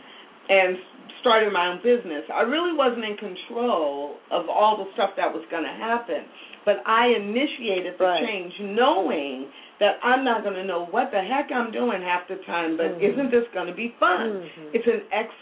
[0.48, 0.76] and
[1.24, 5.40] started my own business, I really wasn't in control of all the stuff that was
[5.50, 6.28] going to happen.
[6.68, 8.20] But I initiated the Right.
[8.24, 9.48] change, knowing
[9.80, 12.76] that I'm not going to know what the heck I'm doing half the time.
[12.76, 13.02] But Mhm.
[13.08, 14.44] isn't this going to be fun?
[14.44, 14.74] Mhm.
[14.74, 15.32] It's an ex.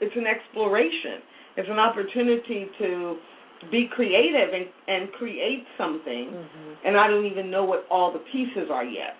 [0.00, 1.22] It's an exploration.
[1.56, 3.18] It's an opportunity to
[3.70, 6.76] be creative and and create something Mhm.
[6.82, 9.14] and I don't even know what all the pieces are yet.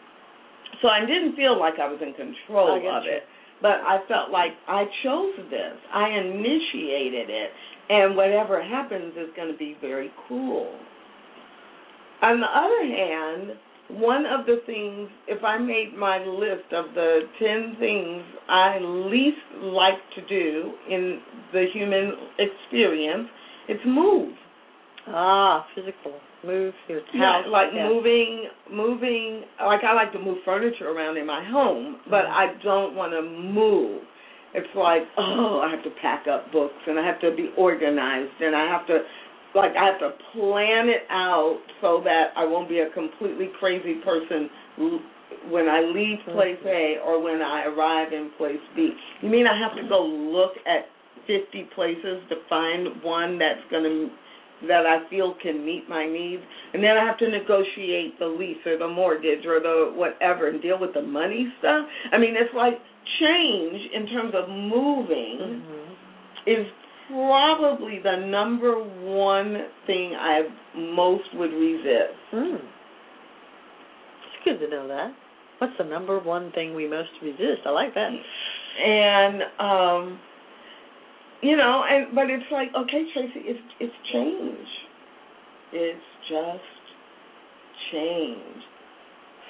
[0.81, 3.13] So I didn't feel like I was in control of you.
[3.13, 3.29] it,
[3.63, 5.79] but I felt like I chose this.
[5.95, 7.51] I initiated it,
[7.89, 10.77] and whatever happens is going to be very cool.
[12.23, 13.59] On the other hand,
[14.01, 19.37] one of the things, if I made my list of the 10 things I least
[19.63, 21.21] like to do in
[21.53, 23.29] the human experience,
[23.69, 24.35] it's move.
[25.09, 27.47] Ah, physical move your Yeah, house.
[27.49, 27.89] like yeah.
[27.89, 29.45] moving, moving.
[29.61, 32.31] Like I like to move furniture around in my home, but Mhm.
[32.31, 34.03] I don't want to move.
[34.55, 38.39] It's like, oh, I have to pack up books and I have to be organized
[38.41, 39.03] and I have to,
[39.55, 43.95] like, I have to plan it out so that I won't be a completely crazy
[44.05, 44.51] person
[45.49, 48.93] when I leave place A or when I arrive in place B.
[49.23, 50.87] You mean I have to go look at
[51.27, 54.11] 50 places to find one that's going to
[54.69, 58.65] that I feel can meet my needs, and then I have to negotiate the lease
[58.67, 61.87] or the mortgage or the whatever and deal with the money stuff.
[62.13, 62.79] I mean, it's like
[63.21, 65.97] change in terms of moving Mhm.
[66.47, 66.67] is
[67.09, 72.19] probably the number one thing I most would resist.
[72.33, 72.61] Mm.
[74.25, 75.13] It's good to know that.
[75.59, 77.63] What's the number one thing we most resist?
[77.67, 78.13] I like that.
[78.83, 80.19] And um
[81.43, 84.69] you know, and but it's like, okay, Tracy, it's it's change.
[85.73, 86.83] It's just
[87.93, 88.63] change.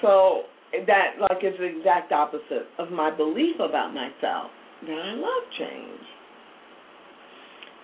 [0.01, 0.43] So
[0.87, 4.49] that like is the exact opposite of my belief about myself.
[4.81, 6.01] That I love change.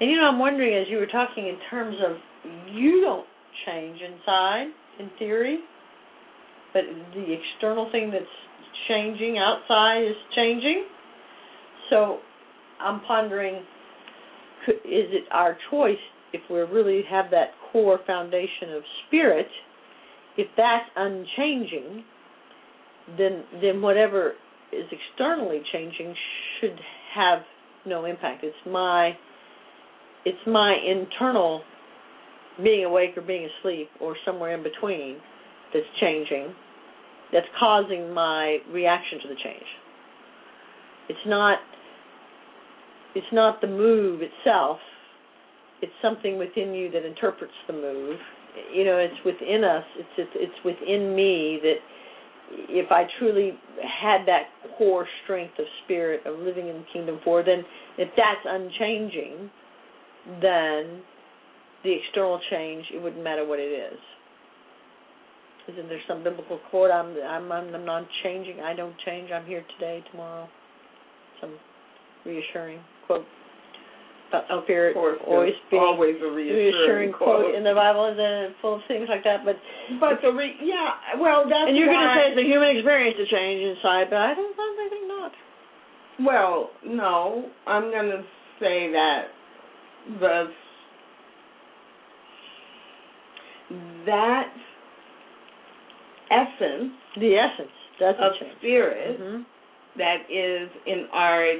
[0.02, 2.18] And you know, I'm wondering as you were talking in terms of
[2.74, 3.28] you don't
[3.66, 4.68] change inside,
[5.00, 5.60] in theory,
[6.74, 8.26] but the external thing that's
[8.88, 10.86] changing outside is changing.
[11.90, 12.20] So
[12.82, 13.62] I'm pondering
[14.68, 15.98] is it our choice
[16.34, 19.48] if we really have that core foundation of spirit?
[20.38, 22.04] If that's unchanging
[23.18, 24.34] then then whatever
[24.72, 26.14] is externally changing
[26.60, 26.80] should
[27.16, 27.40] have
[27.86, 28.44] no impact.
[28.44, 29.12] It's my
[30.26, 31.62] it's my internal
[32.62, 35.18] being awake or being asleep or somewhere in between
[35.74, 36.54] that's changing
[37.32, 39.66] that's causing my reaction to the change.
[41.10, 41.60] It's not
[43.20, 44.80] it's not the move itself
[45.82, 48.18] it's something within you that interprets the move
[48.74, 51.76] you know it's within us it's it's, it's within me that
[52.52, 53.52] if I truly
[54.02, 54.44] had that
[54.78, 57.64] core strength of spirit of living in the kingdom four, then
[57.98, 59.50] if that's unchanging,
[60.42, 61.02] then
[61.84, 64.00] the external change it wouldn't matter what it is.
[65.72, 66.90] Isn't there some biblical quote?
[66.90, 68.60] I'm I'm I'm not changing.
[68.62, 69.30] I don't change.
[69.32, 70.50] I'm here today, tomorrow.
[71.40, 71.56] Some
[72.26, 72.80] reassuring
[73.10, 73.26] quote
[74.32, 74.94] of spirit
[75.26, 79.24] always being always a reassuring, reassuring quote in the Bible and full of things like
[79.24, 79.42] that.
[79.44, 79.58] But
[80.00, 83.18] but the re- yeah, well that's and you're going to say it's a human experience
[83.18, 84.54] to change inside, but I don't.
[84.54, 85.32] I think not.
[86.22, 88.22] Well, no, I'm going to
[88.60, 89.22] say that
[90.20, 90.46] the
[94.06, 94.54] that
[96.30, 99.46] essence The essence doesn't of spirit Mhm.
[99.98, 101.56] that is in our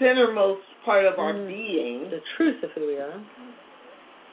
[0.00, 1.46] centermost part of our Mm.
[1.48, 3.20] being The truth of who we are.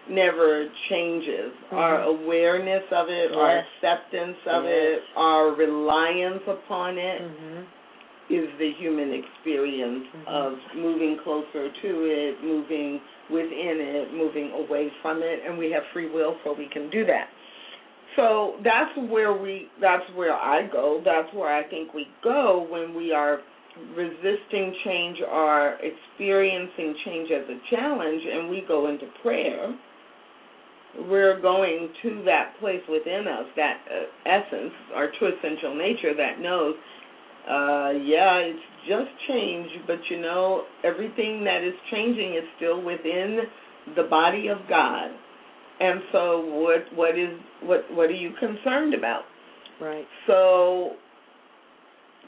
[0.07, 1.51] never changes.
[1.71, 2.05] Our Mhm.
[2.05, 4.73] awareness of it, our acceptance of Yes.
[4.73, 7.61] it, our reliance upon it Mm-hmm.
[8.29, 10.27] is the human experience Mhm.
[10.27, 15.83] of moving closer to it, moving within it, moving away from it, and we have
[15.87, 17.27] free will so we can do that.
[18.15, 20.99] So that's where we that's where I go.
[21.03, 23.41] That's where I think we go when we are
[23.95, 29.77] resisting change or experiencing change as a challenge and we go into prayer.
[31.09, 36.39] We're going to that place within us, that uh, essence, our true essential nature that
[36.39, 36.75] knows
[37.47, 43.39] uh yeah it's just change but you know everything that is changing is still within
[43.95, 45.11] the body of god
[45.79, 49.23] and so what what is what what are you concerned about
[49.79, 50.05] Right.
[50.25, 50.93] so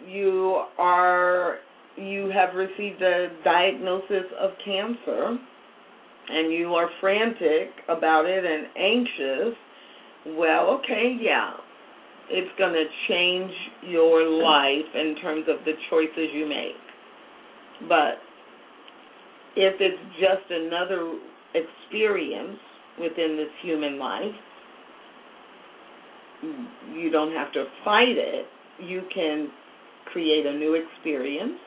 [0.06, 1.58] you are
[1.96, 5.38] you have received a diagnosis of cancer
[6.30, 9.58] and you are frantic about it and anxious
[10.38, 11.54] well okay yeah
[12.30, 13.52] it's going to change
[13.84, 16.76] your life in terms of the choices you make.
[17.88, 18.20] But
[19.56, 21.14] if it's just another
[21.56, 22.60] experience
[23.00, 24.36] within this human life,
[26.94, 28.46] you don't have to fight it.
[28.80, 29.50] You can
[30.12, 31.60] create a new experience.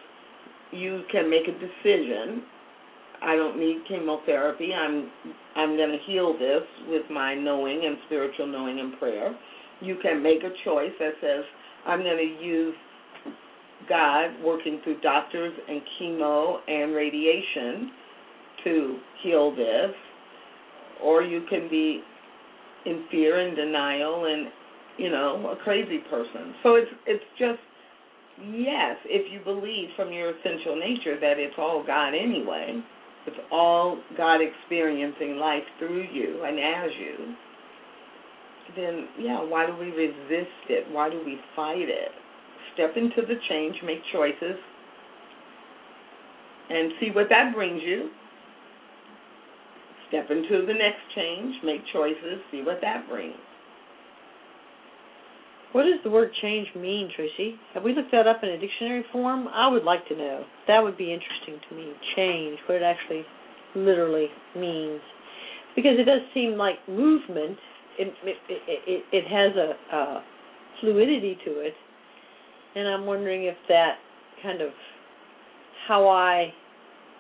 [0.72, 2.42] You can make a decision.
[3.22, 4.70] I don't need chemotherapy.
[4.72, 5.11] I'm
[5.57, 9.35] I'm going to heal this with my knowing and spiritual knowing and prayer
[9.81, 11.45] you can make a choice that says,
[11.86, 12.74] I'm going to use
[13.88, 17.91] God working through doctors and chemo and radiation
[18.64, 19.95] to heal this,
[21.03, 22.03] or you can be
[22.84, 24.49] in fear and denial and
[24.99, 26.55] you know a crazy person.
[26.62, 27.59] So it's it's just
[28.45, 32.82] yes, if you believe from your essential nature that it's all God anyway,
[33.26, 37.34] it's all God experiencing life through you and as you
[38.76, 40.84] then yeah, why do we resist it?
[40.91, 42.11] Why do we fight it?
[42.74, 44.57] Step into the change, make choices,
[46.70, 48.11] and see what that brings you.
[50.09, 53.34] Step into the next change, make choices, see what that brings.
[55.73, 57.55] What does the word change mean, Tracy?
[57.75, 59.47] Have we looked that up in a dictionary form?
[59.49, 60.45] I would like to know.
[60.66, 61.93] That would be interesting to me.
[62.16, 63.25] Change, what it actually
[63.77, 65.01] literally means.
[65.77, 67.57] Because it does seem like movement
[67.99, 68.37] it it
[68.87, 70.25] it, it has a, a
[70.81, 71.75] fluidity to it,
[72.75, 73.95] and I'm wondering if that
[74.43, 74.71] kind of
[75.87, 76.53] how I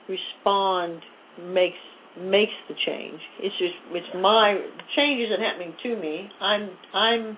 [0.08, 1.02] respond
[1.40, 1.76] makes
[2.18, 3.20] makes the change.
[3.40, 4.58] It's just it's my
[4.96, 6.28] change isn't happening to me.
[6.40, 7.36] I'm I'm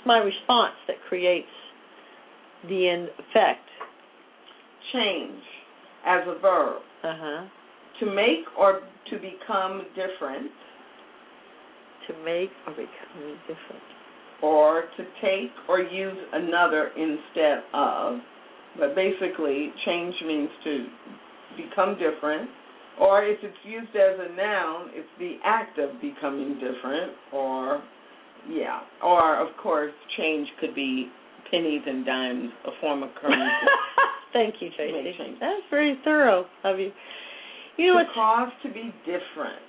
[0.00, 1.46] It's my response that creates
[2.66, 3.60] the end effect.
[4.94, 5.42] Change
[6.06, 6.80] as a verb.
[7.04, 7.44] Uh huh.
[8.00, 8.80] To make or
[9.10, 10.50] to become different,
[12.08, 13.82] To make or become different.
[14.42, 18.20] or to take or use another instead of.
[18.78, 20.86] But basically, change means to
[21.58, 22.48] become different.
[22.98, 27.12] Or if it's used as a noun, it's the act of becoming different.
[27.34, 27.82] Or,
[28.48, 28.80] yeah.
[29.02, 31.08] Or, of course, change could be
[31.50, 33.66] pennies and dimes, a form of currency.
[34.32, 35.36] Thank you, Tracy.
[35.40, 36.92] That's very thorough of you.
[37.76, 39.62] You know to what's cause to be different,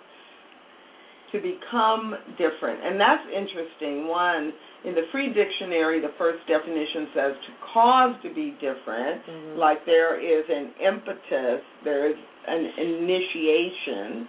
[1.32, 2.84] to become different.
[2.86, 4.07] And that's interesting.
[4.07, 4.53] One,
[4.86, 9.57] in the free dictionary, the first definition says to cause to be different, Mhm.
[9.57, 12.17] like there is an impetus, there is
[12.47, 14.28] an initiation.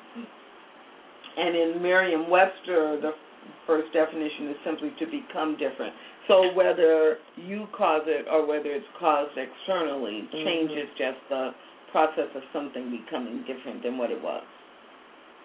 [1.37, 3.15] And in Merriam Webster, the
[3.67, 5.95] first definition is simply to become different.
[6.29, 10.83] So whether you cause it or whether it's caused externally, change Mhm.
[10.83, 11.55] is just the
[11.91, 14.43] process of something becoming different than what it was.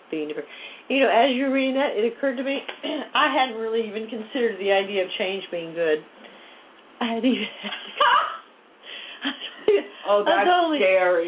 [0.10, 0.48] being different.
[0.88, 2.64] You know, as you're reading that, it occurred to me
[3.14, 6.02] I hadn't really even considered the idea of change being good.
[7.02, 7.48] I hadn't even.
[10.10, 11.28] Oh, that's totally- scary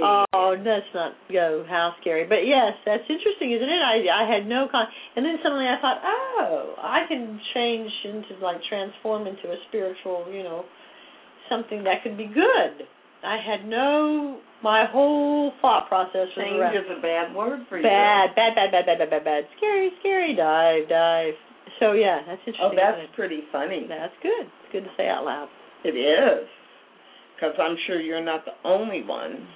[0.58, 1.66] oh, that's not go.
[1.70, 2.26] How scary!
[2.26, 3.82] But yes, that's interesting, isn't it?
[3.82, 4.86] I I had no con,
[5.16, 10.28] and then suddenly I thought, oh, I can change into like transform into a spiritual,
[10.32, 10.66] you know,
[11.50, 12.88] something that could be good.
[13.24, 14.40] I had no.
[14.64, 18.36] My whole thought process was change is a bad word for bad, you.
[18.36, 19.44] Bad, bad, bad, bad, bad, bad, bad.
[19.58, 20.36] Scary, scary.
[20.36, 21.36] Dive, dive.
[21.80, 22.72] So yeah, that's oh, interesting.
[22.72, 23.86] Oh, that's pretty funny.
[23.88, 24.48] That's good.
[24.48, 25.48] It's good to say out loud.
[25.84, 26.48] It is,
[27.36, 29.48] because I'm sure you're not the only one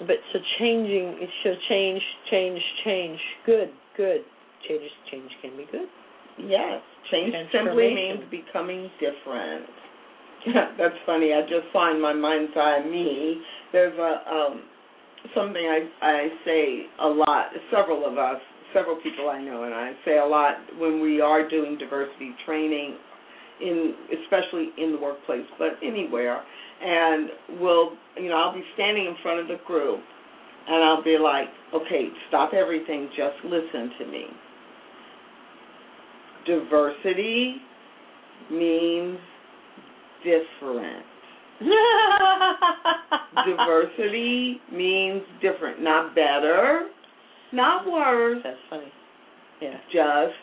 [0.00, 3.18] but so changing, it should change, change, change.
[3.46, 4.20] Good, good.
[4.68, 5.88] Change, change can be good.
[6.38, 6.82] Yes.
[7.10, 9.66] Change simply means becoming different.
[10.78, 11.32] That's funny.
[11.32, 13.40] I just saw in my mind's eye me.
[13.72, 14.62] There's a um
[15.34, 17.46] something I I say a lot.
[17.70, 18.40] Several of us,
[18.74, 22.96] several people I know, and I say a lot when we are doing diversity training,
[23.60, 26.42] in especially in the workplace, but anywhere.
[26.82, 30.00] And we'll, you know, I'll be standing in front of the group,
[30.68, 34.24] and I'll be like, okay, stop everything, just listen to me.
[36.46, 37.56] Diversity
[38.50, 39.18] means
[40.22, 41.04] different.
[43.46, 46.88] Diversity means different, not better,
[47.52, 48.92] not worse, That's funny.
[49.62, 49.78] Yeah.
[49.86, 50.36] just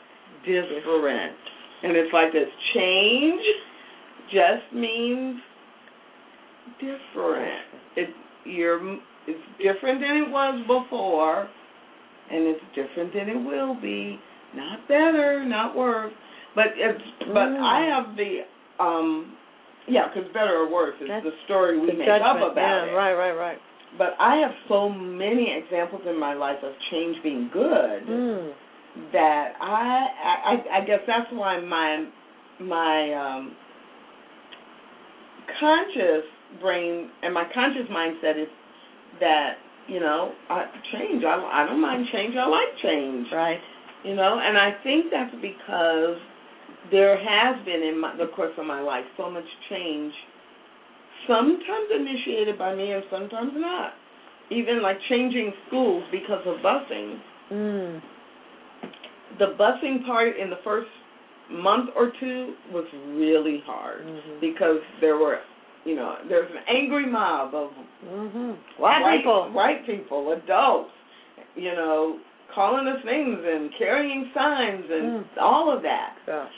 [0.45, 1.35] different.
[1.83, 3.41] And it's like this change
[4.31, 5.39] just means
[6.79, 7.61] different.
[7.95, 8.09] It
[8.45, 8.79] you're
[9.27, 11.47] it's different than it was before,
[12.31, 14.19] and it's different than it will be.
[14.55, 16.13] Not better, not worse.
[16.55, 17.01] But it's
[17.33, 17.61] but Mm.
[17.61, 18.39] I have the
[18.83, 19.33] um
[19.87, 22.43] yeah, because better or worse is That's the story we the make judgment.
[22.43, 22.95] up about yeah, it.
[22.95, 23.57] right, right, right.
[23.97, 28.53] But I have so many examples in my life of change being good Mm.
[29.11, 30.07] that I,
[30.51, 32.05] I I guess that's why my
[32.59, 33.55] my um
[35.59, 36.25] conscious
[36.61, 38.49] brain and my conscious mindset is
[39.19, 39.55] that
[39.87, 43.59] you know I change I I don't mind change I like change Right.
[44.03, 46.17] you know and I think that's because
[46.91, 50.13] there has been in my, the course of my life so much change
[51.27, 53.93] sometimes initiated by me and sometimes not
[54.51, 57.19] even like changing schools because of busing
[57.51, 58.01] Mm.
[59.37, 60.87] the busing part in the first
[61.51, 62.85] month or two was
[63.15, 64.39] really hard Mhm.
[64.39, 65.39] because there were
[65.85, 67.71] you know there's an angry mob of
[68.05, 68.55] Mhm.
[68.77, 69.49] White white people.
[69.51, 70.91] white people adults
[71.55, 72.19] you know
[72.53, 75.41] calling us names and carrying signs and Mm.
[75.41, 76.51] all of that Gosh.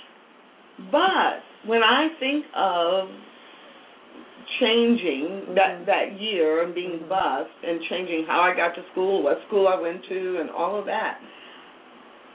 [0.92, 3.10] but when i think of
[4.60, 5.56] changing Mhm.
[5.56, 7.08] that that year and being Mhm.
[7.10, 10.76] bused and changing how i got to school what school i went to and all
[10.78, 11.20] of that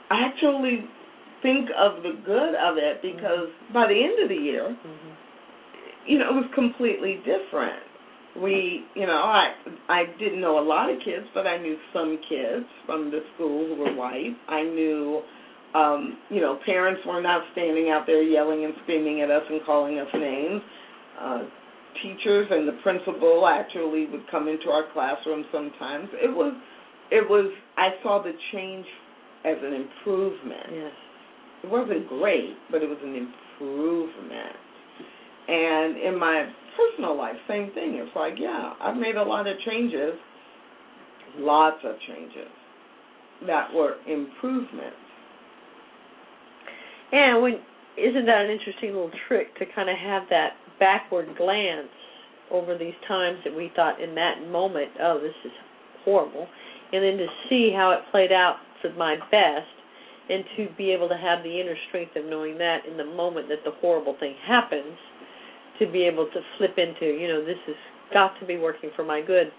[0.09, 0.83] i actually
[1.41, 5.15] think of the good of it because by the end of the year Mhm.
[6.11, 7.83] You know, it was completely different.
[8.35, 9.55] We, you know, I
[9.87, 13.67] I didn't know a lot of kids, but I knew some kids from the school
[13.67, 14.35] who were white.
[14.47, 15.21] I knew,
[15.73, 19.59] um, you know, parents were not standing out there yelling and screaming at us and
[19.65, 20.61] calling us names.
[21.19, 21.41] Uh,
[22.03, 26.07] teachers and the principal actually would come into our classroom sometimes.
[26.13, 26.53] It was,
[27.11, 27.51] it was.
[27.77, 28.85] I saw the change
[29.43, 30.91] as an improvement Yes.
[31.63, 34.55] it wasn't great, but it was an improvement.
[35.51, 36.47] And in my
[36.77, 37.95] personal life, same thing.
[37.95, 40.13] It's like, yeah, I've made a lot of changes,
[41.37, 42.47] lots of changes
[43.47, 44.95] that were improvements.
[47.11, 47.59] And when
[47.97, 51.91] isn't that an interesting little trick to kind of have that backward glance
[52.49, 55.51] over these times that we thought in that moment, oh, this is
[56.05, 56.47] horrible,
[56.93, 59.67] and then to see how it played out for my best,
[60.29, 63.49] and to be able to have the inner strength of knowing that in the moment
[63.49, 64.95] that the horrible thing happens,
[65.81, 67.75] to be able to flip into, you know, this has
[68.13, 69.51] got to be working for my good,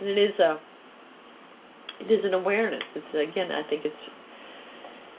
[0.00, 0.58] and it is a,
[2.00, 2.82] it is an awareness.
[2.94, 4.04] It's again, I think it's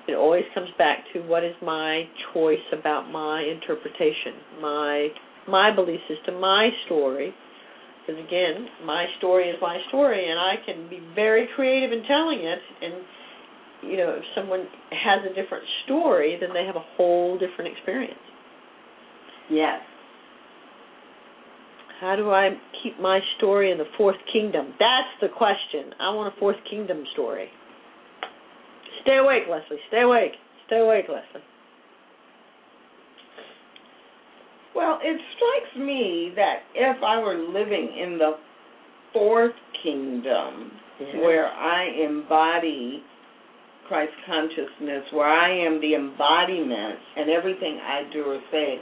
[0.10, 2.03] it always comes back to what is my
[2.34, 5.07] choice about my interpretation, my
[5.47, 7.34] my belief system, my story.
[8.05, 12.39] Because again, my story is my story, and I can be very creative in telling
[12.39, 12.60] it.
[12.82, 12.93] And
[13.91, 18.20] you know, if someone has a different story, then they have a whole different experience.
[19.49, 19.80] Yes.
[22.00, 22.50] How do I
[22.82, 24.74] keep my story in the fourth kingdom?
[24.80, 25.93] That's the question.
[26.00, 27.50] I want a fourth kingdom story.
[29.02, 29.78] Stay awake, Lesley.
[29.89, 30.32] Stay awake.
[30.68, 31.41] Stay awake, Lesley.
[34.76, 38.38] Well, it strikes me that if I were living in the
[39.12, 41.20] fourth kingdom, Yeah.
[41.20, 43.04] where I embody
[43.88, 48.80] Christ consciousness, where I am the embodiment, and everything I do or say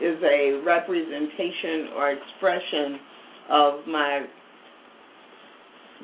[0.00, 2.98] is a representation or expression
[3.50, 4.20] of my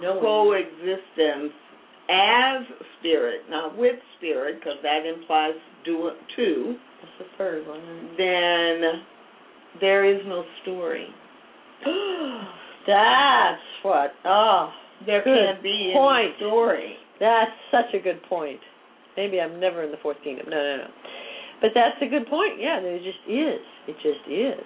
[0.00, 1.52] No coexistence
[2.10, 2.62] as
[2.98, 5.52] spirit, not with spirit, because that implies
[5.84, 7.80] do two, That's the third one.
[8.16, 9.02] then
[9.80, 11.06] there is no story.
[12.86, 14.12] That's what.
[14.24, 14.70] Oh,
[15.06, 16.26] There can't be point.
[16.26, 16.96] any story.
[17.20, 18.60] that's such a good point.
[19.16, 20.46] Maybe I'm never in the fourth kingdom.
[20.48, 20.86] No, no, no.
[21.60, 22.60] But that's a good point.
[22.60, 23.60] Yeah, there just is.
[23.88, 24.64] It just is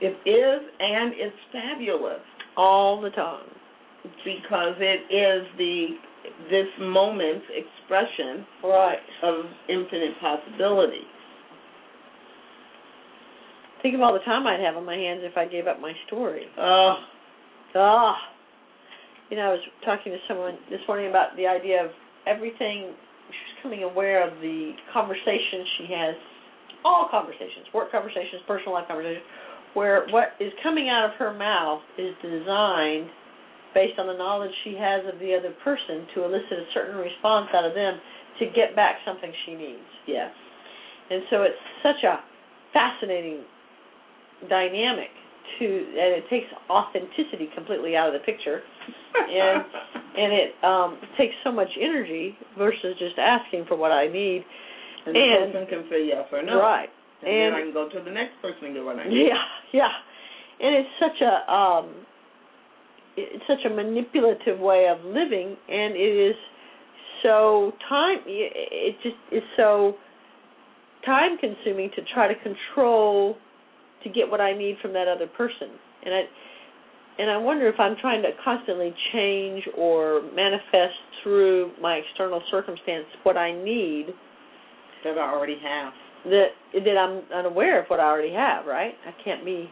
[0.00, 2.20] It is, and it's fabulous
[2.56, 3.46] all the time.
[4.24, 5.86] because it is the
[6.50, 8.98] this moment's expression Right.
[9.22, 11.02] of infinite possibility.
[13.82, 15.92] Think of all the time I'd have on my hands if I gave up my
[16.06, 16.46] story.
[16.58, 16.94] Oh,
[17.74, 18.16] Ah,
[19.30, 21.90] you know, I was talking to someone this morning about the idea of
[22.26, 22.94] everything.
[23.72, 26.14] She's aware of the conversations she has,
[26.84, 29.24] all conversations, work conversations, personal life conversations,
[29.74, 33.10] where what is coming out of her mouth is designed
[33.74, 37.48] based on the knowledge she has of the other person to elicit a certain response
[37.52, 37.98] out of them
[38.38, 39.90] to get back something she needs.
[40.06, 40.30] yes.
[41.10, 42.18] And so it's such a
[42.72, 43.44] fascinating
[44.48, 45.12] dynamic
[45.58, 48.62] to and it takes authenticity completely out of the picture
[49.16, 49.64] and
[50.16, 54.44] and it um takes so much energy versus just asking for what I need.
[55.06, 56.58] and the and- person can say yes or no.
[56.60, 56.88] Right.
[57.22, 59.26] And, And- then I can go to the next person and get what I need.
[59.26, 59.92] Yeah, yeah.
[60.60, 61.94] And it's such a um
[63.16, 66.36] it's such a manipulative way of living and it is
[67.22, 69.94] so time it just is so
[71.04, 73.36] time consuming to try to control
[74.02, 75.70] to get what I need from that other person.
[76.04, 76.22] And I
[77.18, 83.06] and I wonder if I'm trying to constantly change or manifest through my external circumstance
[83.22, 84.06] what I need
[85.04, 85.92] That I already have.
[86.26, 88.94] that that I'm unaware of what I already have, right?
[89.06, 89.68] I can't be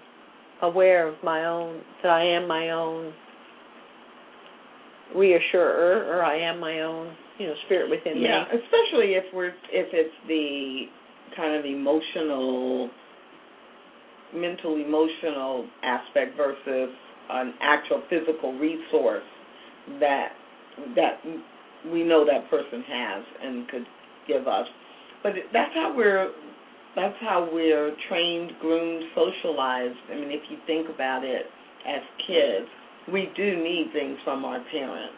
[0.63, 3.13] aware of my own that I am my own
[5.15, 8.61] reassurer or I am my own, you know, spirit within Yeah, me.
[8.63, 10.85] especially if we're if it's the
[11.37, 12.91] kind of emotional
[14.35, 16.91] mental emotional aspect versus
[17.31, 19.25] an actual physical resource
[20.01, 20.29] that
[20.97, 21.21] that
[21.91, 23.87] we know that person has and could
[24.27, 24.67] give us.
[25.23, 26.31] But that's how we're
[26.97, 29.99] that's how we're trained, groomed, socialized.
[30.11, 31.47] I mean, if you think about it
[31.87, 32.69] as kids,
[33.13, 35.17] we do need things from our parents.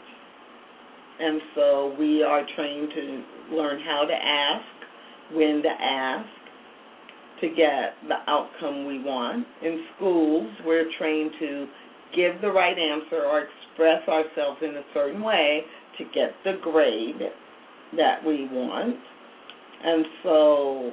[1.18, 6.28] And so we are trained to learn how to ask, when to ask,
[7.40, 9.46] to get the outcome we want.
[9.62, 11.66] In schools, we're trained to
[12.16, 15.62] give the right answer or express ourselves in a certain way
[15.98, 17.20] to get the grade
[17.96, 18.96] that we want.
[19.84, 20.90] And so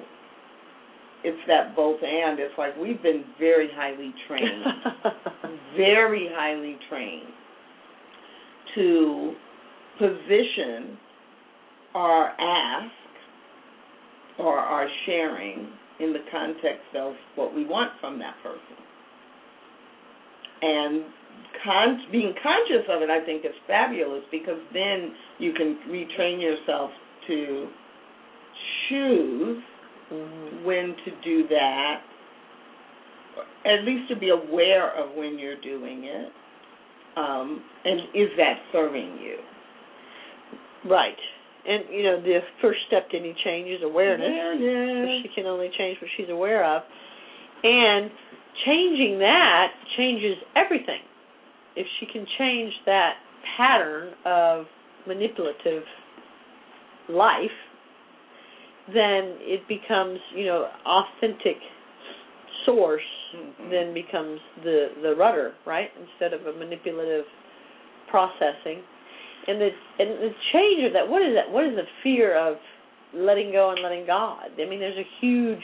[1.23, 2.39] it's that both and.
[2.39, 4.65] It's like we've been very highly trained
[5.77, 7.27] very highly trained
[8.75, 9.33] to
[9.97, 10.97] position
[11.95, 12.91] our ask
[14.39, 15.69] or our sharing
[15.99, 18.83] in the context of what we want from that person.
[20.63, 21.03] And
[21.63, 26.91] con- being conscious of it, I think, is fabulous because then you can retrain yourself
[27.27, 27.67] to
[28.87, 29.63] choose
[30.11, 30.63] Mhm.
[30.63, 32.01] when to do that,
[33.65, 36.31] at least to be aware of when you're doing it,
[37.15, 39.39] um, and is that serving you?
[40.85, 41.17] Right.
[41.65, 44.27] And you know, the first step to any change is awareness.
[44.27, 45.23] Awareness.
[45.23, 46.83] She can only change what she's aware of.
[47.63, 48.11] And
[48.65, 51.01] changing that changes everything.
[51.75, 53.13] If she can change that
[53.57, 54.65] pattern of
[55.07, 55.83] manipulative
[57.09, 57.51] life,
[58.87, 61.57] then it becomes, you know, authentic
[62.65, 63.01] source
[63.33, 63.69] Mhm.
[63.69, 65.91] then becomes the the rudder, right?
[65.99, 67.25] Instead of a manipulative
[68.07, 68.83] processing.
[69.47, 71.49] And the and the change of that what is that?
[71.49, 72.57] What is the fear of
[73.13, 74.51] letting go and letting God?
[74.59, 75.63] I mean there's a huge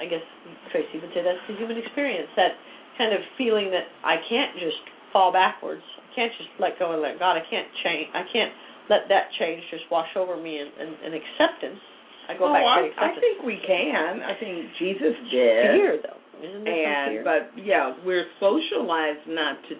[0.00, 0.24] I guess
[0.72, 2.56] Tracy would say that's the human experience, that
[2.96, 4.80] kind of feeling that I can't just
[5.12, 5.82] fall backwards.
[5.98, 7.36] I can't just let go and let God.
[7.36, 8.52] I can't change I can't
[8.88, 11.80] let that change just wash over me and, and, and acceptance.
[12.28, 14.20] I go oh, back to I, I think we can.
[14.22, 15.78] I think Jesus did.
[15.78, 16.20] fear though.
[16.42, 17.24] Isn't there and fear?
[17.24, 19.74] but yeah, we're socialized not to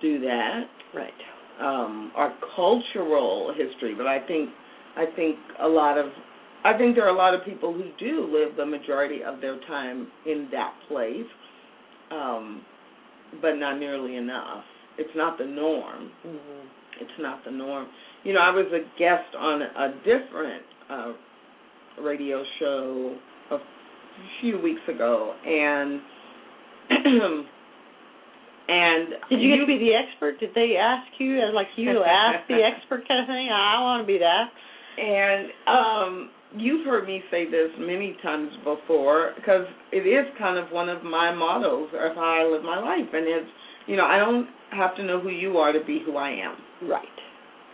[0.00, 0.64] do that.
[0.94, 1.20] right.
[1.60, 4.48] Um, our cultural history, but I think
[4.96, 6.06] I think a lot of
[6.64, 9.58] I think there are a lot of people who do live the majority of their
[9.66, 11.26] time in that place,
[12.10, 12.62] um,
[13.40, 14.64] but not nearly enough.
[14.98, 16.10] It's not the norm.
[16.26, 16.66] Mm-hmm.
[17.00, 17.88] It's not the norm.
[18.24, 21.12] You know, I was a guest on a different uh,
[22.02, 23.16] radio show
[23.52, 23.58] a
[24.40, 26.00] few weeks ago, and
[28.68, 30.38] and Did you get to be the expert?
[30.40, 33.48] Did they ask you, as like you ask the expert kind of thing?
[33.50, 34.50] I want to be that.
[35.00, 40.70] And um, you've heard me say this many times before because it is kind of
[40.72, 43.50] one of my mottos of how I live my life, and it's
[43.86, 46.56] you know I don't have to know who you are to be who I am.
[46.88, 47.04] Right.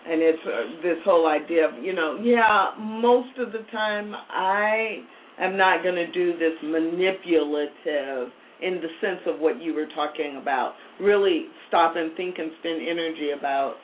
[0.09, 4.99] and it's uh, this whole idea of you know yeah most of the time i
[5.39, 10.39] am not going to do this manipulative in the sense of what you were talking
[10.41, 13.75] about really stop and think and spend energy about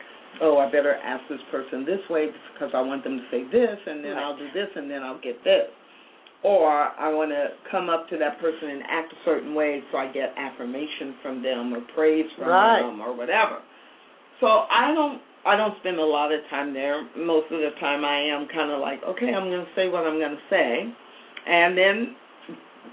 [0.41, 3.79] oh i better ask this person this way because i want them to say this
[3.87, 4.23] and then Right.
[4.25, 5.69] i'll do this and then i'll get this
[6.43, 6.69] or
[6.99, 10.11] i want to come up to that person and act a certain way so i
[10.11, 12.83] get affirmation from them or praise from Right.
[12.83, 13.59] them or whatever
[14.41, 17.03] so I don't I don't spend a lot of time there.
[17.17, 20.07] Most of the time I am kind of like, okay, I'm going to say what
[20.07, 20.87] I'm going to say,
[21.47, 22.17] and then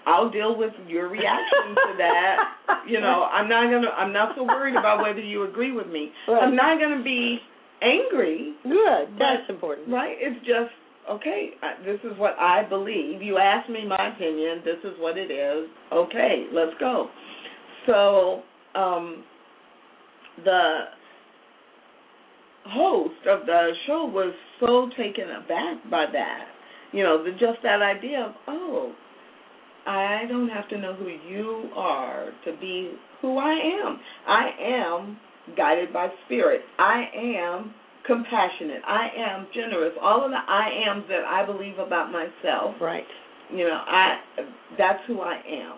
[0.05, 2.35] I'll deal with your reaction to that.
[2.87, 6.11] You know, I'm not to I'm not so worried about whether you agree with me.
[6.27, 6.43] Right.
[6.43, 7.39] I'm not going to be
[7.81, 8.73] angry, Good.
[8.73, 9.89] But- That's important.
[9.89, 10.15] right?
[10.19, 10.71] It's just
[11.09, 13.21] okay, I- this is what I believe.
[13.21, 14.61] You asked me my opinion.
[14.65, 15.69] This is what it is.
[15.91, 17.09] Okay, let's go.
[17.85, 18.41] So,
[18.79, 19.23] um
[20.43, 20.79] the
[22.67, 26.45] host of the show was so taken aback by that.
[26.91, 28.93] You know, the, just that idea of, oh,
[29.89, 33.99] I don't have to know who you are to be who I am.
[34.27, 35.17] I am
[35.57, 36.61] guided by spirit.
[36.77, 37.73] I am
[38.05, 38.81] compassionate.
[38.87, 39.93] I am generous.
[40.01, 43.03] All of the I ams that I believe about myself Right.
[43.51, 44.17] you know i
[44.77, 45.77] that's who i am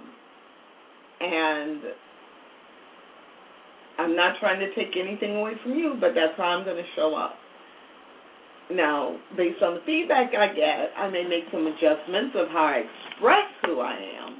[1.21, 1.81] and
[3.97, 6.89] i'm not trying to take anything away from you but that's how i'm going to
[6.95, 7.35] show up
[8.75, 12.83] now based on the feedback i get i may make some adjustments of how i
[12.83, 14.37] express who i am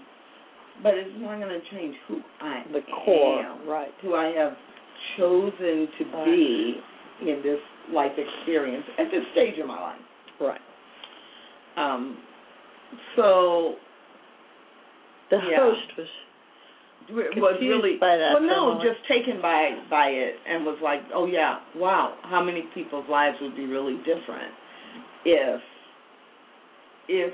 [0.84, 3.40] but it's not going to change who i The core.
[3.42, 3.92] am Right.
[4.02, 4.54] who i have
[5.18, 6.26] chosen to Right.
[6.26, 6.76] be
[7.22, 7.60] in this
[7.92, 10.02] life experience at this stage of my life
[10.40, 10.62] Right.
[11.78, 12.18] um
[13.16, 13.76] so
[15.30, 15.58] The Yeah.
[15.58, 16.08] host was
[17.10, 21.02] was really by that well no for just taken by by it and was like
[21.14, 24.54] oh yeah wow how many people's lives would be really different
[25.26, 25.62] if
[27.08, 27.34] if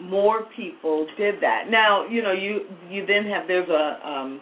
[0.00, 1.64] more people did that?
[1.68, 4.40] Now you know you you then have there's a um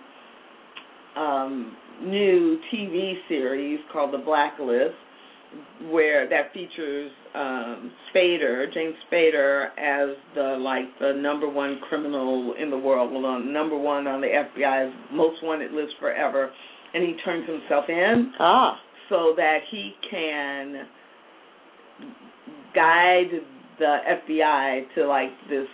[1.17, 4.95] um new TV series called The Blacklist
[5.91, 12.71] where that features um Spader, James Spader as the like the number one criminal in
[12.71, 16.51] the world, well on number one on the FBI's most wanted list forever
[16.95, 18.79] and he turns himself in ah
[19.09, 20.87] so that he can
[22.75, 23.31] guide
[23.79, 23.97] the
[24.29, 25.67] FBI to like this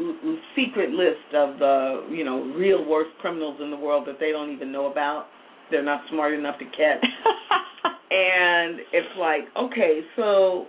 [0.00, 4.30] l- secret list of the you know real worst criminals in the world that they
[4.32, 5.26] don't even know about.
[5.70, 7.04] They're not smart enough to catch.
[8.10, 10.66] and it's like, okay, so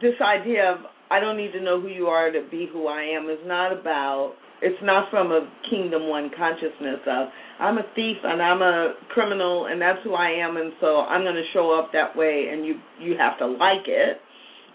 [0.00, 0.78] this idea of
[1.10, 3.72] I don't need to know who you are to be who I am is not
[3.72, 8.94] about it's not from a kingdom one consciousness of I'm a thief and I'm a
[9.08, 12.48] criminal and that's who I am and so I'm going to show up that way
[12.52, 14.18] and you you have to like it.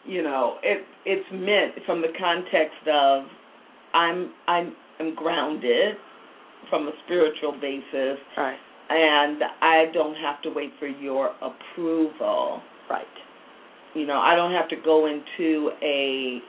[0.05, 3.23] You know, it it's meant from the context of
[3.93, 5.95] I'm I'm I'm grounded
[6.69, 8.57] from a spiritual basis right.
[8.89, 12.61] And I don't have to wait for your approval.
[12.89, 13.05] Right.
[13.95, 16.39] you know, I don't have to go into a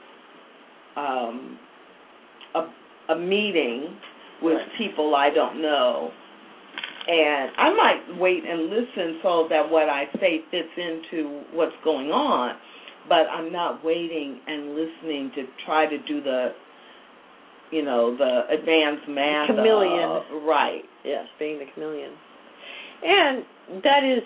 [0.95, 1.59] um,
[2.55, 3.95] a, a meeting
[4.41, 4.67] with Right.
[4.77, 6.11] people I don't know,
[7.07, 12.11] and I might wait and listen so that what I say fits into what's going
[12.11, 12.55] on,
[13.09, 16.49] but I'm not waiting and listening to try to do the,
[17.71, 19.47] you know, the advanced math.
[19.47, 20.03] chameleon.
[20.03, 20.83] of- right.
[21.03, 22.11] Yes, being the chameleon.
[23.03, 24.23] And that is,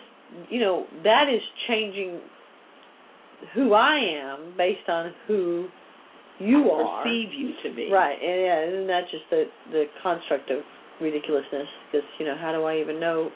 [0.50, 2.20] you know, that is changing
[3.54, 5.68] who I am based on who
[6.40, 7.04] you are.
[7.04, 7.90] Perceive you to be.
[7.92, 10.60] Right, and yeah, isn't that just the the construct of
[11.00, 11.68] ridiculousness?
[11.92, 13.30] Because you know, how do I even know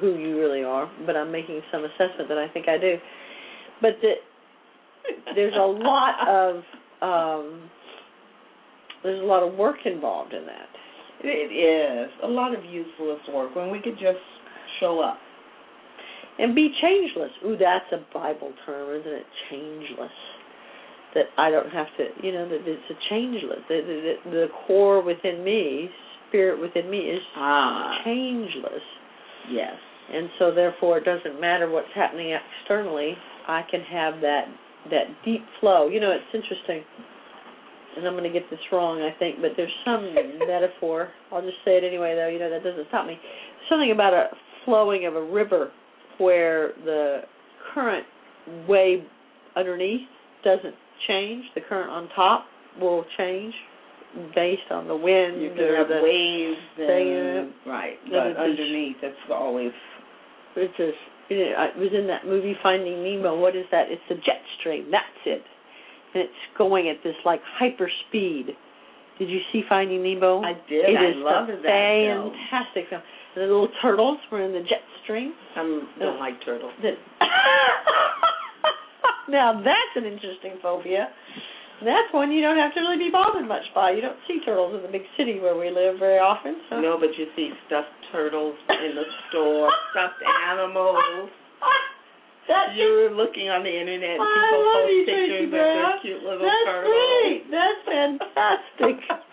[0.00, 0.90] who you really are?
[1.06, 2.96] But I'm making some assessment that I think I do.
[3.80, 4.12] But the,
[5.34, 6.56] there's a lot of
[7.02, 7.70] um,
[9.02, 10.68] there's a lot of work involved in that.
[11.22, 14.24] It is a lot of useless work when we could just
[14.80, 15.18] show up.
[16.38, 17.30] And be changeless.
[17.44, 19.26] Ooh, that's a Bible term, isn't it?
[19.50, 20.10] Changeless.
[21.14, 23.58] That I don't have to, you know, that it's a changeless.
[23.68, 25.90] The, the, the core within me,
[26.28, 28.82] spirit within me, is Ah, changeless.
[29.50, 29.74] yes.
[30.12, 33.14] and so therefore it doesn't matter what's happening externally
[33.46, 34.44] i can have that
[34.90, 36.82] that deep flow you know it's interesting
[37.96, 40.02] and i'm going to get this wrong i think but there's some
[40.48, 43.18] metaphor i'll just say it anyway though you know that doesn't stop me
[43.68, 44.26] something about a
[44.70, 45.70] flowing of a river
[46.18, 47.20] where the
[47.74, 48.06] current
[48.68, 49.04] way
[49.56, 50.06] underneath
[50.44, 50.74] doesn't
[51.08, 52.44] change the current on top
[52.80, 53.52] will change
[54.34, 58.96] based on the wind You can have the waves thing, and right, but but underneath
[59.02, 59.70] it's always
[60.56, 60.98] It's just,
[61.28, 63.38] you know, I- it was in that movie Finding Nemo.
[63.38, 63.86] What is that?
[63.90, 64.90] It's the jet stream.
[64.90, 65.44] That's it.
[66.12, 68.56] And it's going at this like hyper speed.
[69.18, 70.42] Did you see Finding Nemo?
[70.42, 70.88] I did.
[70.90, 72.32] It I is love a that film.
[72.50, 73.02] fantastic film.
[73.02, 75.32] And the little turtles were in the jet stream.
[75.56, 75.62] I
[75.98, 76.72] don't like turtles.
[76.82, 76.94] That
[79.28, 81.08] now that's an interesting phobia.
[81.80, 83.92] That's one you don't have to really be bothered much by.
[83.92, 86.56] You don't see turtles in the big city where we live very often.
[86.68, 86.78] So.
[86.80, 90.20] No, but you see stuffed turtles in the store, stuffed
[90.50, 91.30] animals.
[92.48, 95.44] That's You were looking on the internet and I people love post you, pictures Tracy
[95.46, 96.90] of their cute little That's turtles.
[96.90, 97.46] great.
[97.48, 98.98] That's fantastic.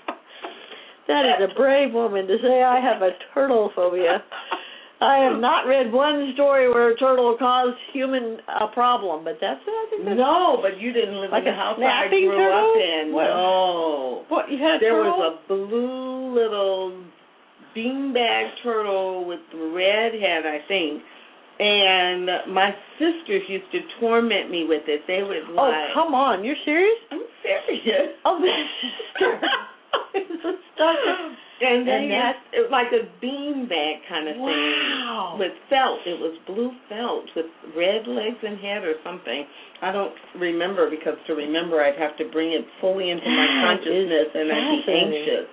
[1.07, 4.23] that is a brave woman to say I have a turtle phobia.
[4.99, 9.61] I have not read one story where a turtle caused human a problem, but that's
[9.61, 12.09] what I think that's No, but you didn't live Like in the a house I
[12.09, 12.73] grew turtle?
[12.73, 13.13] up in.
[13.13, 13.29] What?
[13.29, 14.23] No.
[14.29, 15.17] what you had a There turtle?
[15.21, 17.03] was a blue little
[17.77, 21.03] beanbag turtle with red head, I think.
[21.59, 25.01] And my sisters used to torment me with it.
[25.07, 26.97] They would like, Oh like, come on, you're serious?
[27.11, 28.17] I'm serious.
[28.25, 29.21] Oh, this is
[30.13, 30.97] it's a stuff.
[31.59, 35.33] And And then that's- it was like a beanbag kind of Wow.
[35.33, 36.05] thing with felt.
[36.05, 39.45] It was blue felt with red legs and head or something.
[39.81, 44.29] I don't remember because to remember I'd have to bring it fully into my consciousness
[44.35, 45.47] and I'd be anxious.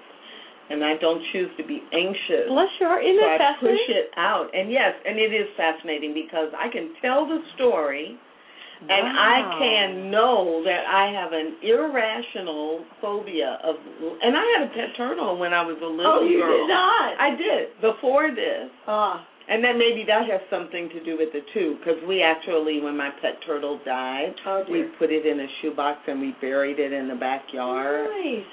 [0.70, 2.48] And I don't choose to be anxious.
[2.48, 3.04] Bless your heart.
[3.04, 4.48] Isn't so that I push it out.
[4.54, 8.16] And yes, and it is fascinating because I can tell the story
[8.82, 13.76] and I can know that I have an irrational phobia of
[14.22, 16.20] and I had a pet turtle when I was a little girl.
[16.20, 16.52] Oh, you girl.
[16.52, 17.20] did not.
[17.20, 18.70] I did before this.
[18.86, 19.26] Ah.
[19.46, 22.96] And then maybe that has something to do with it too, because we actually, when
[22.96, 26.92] my pet turtle died, Oh, we put it in a shoebox and we buried it
[26.92, 28.08] in the backyard.
[28.08, 28.46] Nice.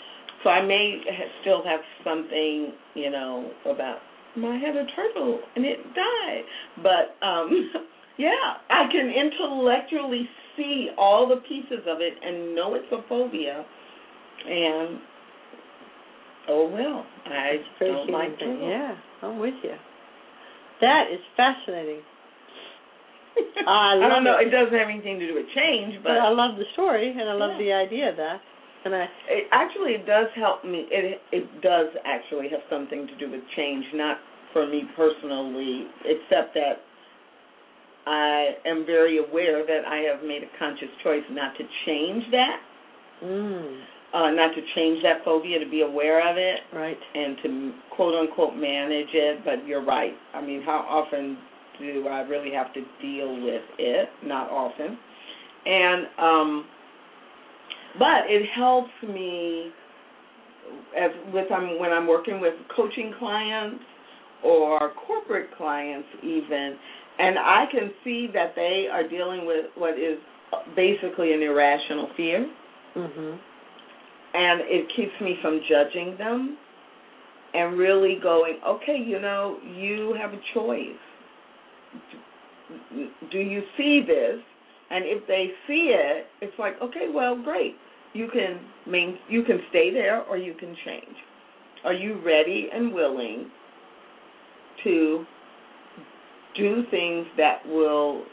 [0.43, 0.99] So I may
[1.41, 3.99] still have something, you know, about
[4.38, 6.43] I had a turtle and it died.
[6.84, 7.72] But um
[8.18, 13.64] yeah, I can intellectually see all the pieces of it and know it's a phobia.
[14.45, 14.99] And
[16.49, 18.59] oh well, I It's don't like turtles.
[18.70, 19.76] Yeah, I'm with you.
[20.82, 22.01] That is fascinating.
[23.68, 24.38] I I don't know.
[24.41, 24.47] it.
[24.47, 27.30] It doesn't have anything to do with change, But but I love the story and
[27.30, 27.64] I love Yeah.
[27.64, 28.41] the idea of that.
[28.84, 30.88] And I it actually it does help me.
[30.89, 34.18] It it does actually have something to do with change, not
[34.53, 36.82] for me personally, except that
[38.06, 42.60] I am very aware that I have made a conscious choice not to change that,
[43.24, 43.82] mm,
[44.14, 46.97] uh, not to change that phobia, to be aware of it right.
[47.16, 49.45] and to quote unquote manage it.
[49.45, 50.14] But you're right.
[50.34, 51.38] I mean, how often
[51.80, 54.10] do I really have to deal with it?
[54.24, 54.97] Not often.
[55.66, 56.66] And um
[57.99, 59.72] but it helps me
[60.97, 63.84] as with I'm when I'm working with coaching clients
[64.43, 66.78] or corporate clients even
[67.22, 70.17] and I can see that they are dealing with what is
[70.76, 72.49] basically an irrational fear
[72.95, 73.38] Mhm.
[74.34, 76.57] and it keeps me from judging them
[77.53, 81.03] and really going, okay, you know, you have a choice.
[83.30, 84.39] Do you see this?
[84.89, 87.76] And if they see it, it's like, okay, well, great.
[88.13, 91.15] You can main, you can stay there or you can change.
[91.84, 93.51] Are you ready and willing
[94.84, 95.26] to
[96.58, 98.24] do things that will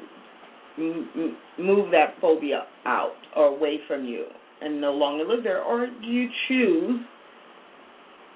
[0.78, 4.24] m- move that phobia out or away from you
[4.60, 7.00] and no longer live there, or do you choose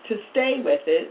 [0.09, 1.11] to stay with it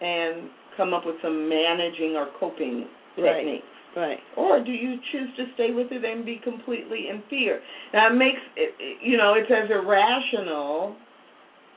[0.00, 2.86] and come up with some managing or coping
[3.16, 3.36] Right.
[3.36, 3.66] techniques?
[3.96, 4.18] Right.
[4.36, 7.62] Or do you choose to stay with it and be completely in fear?
[7.92, 10.96] Now, it makes it, it- you know, it's as irrational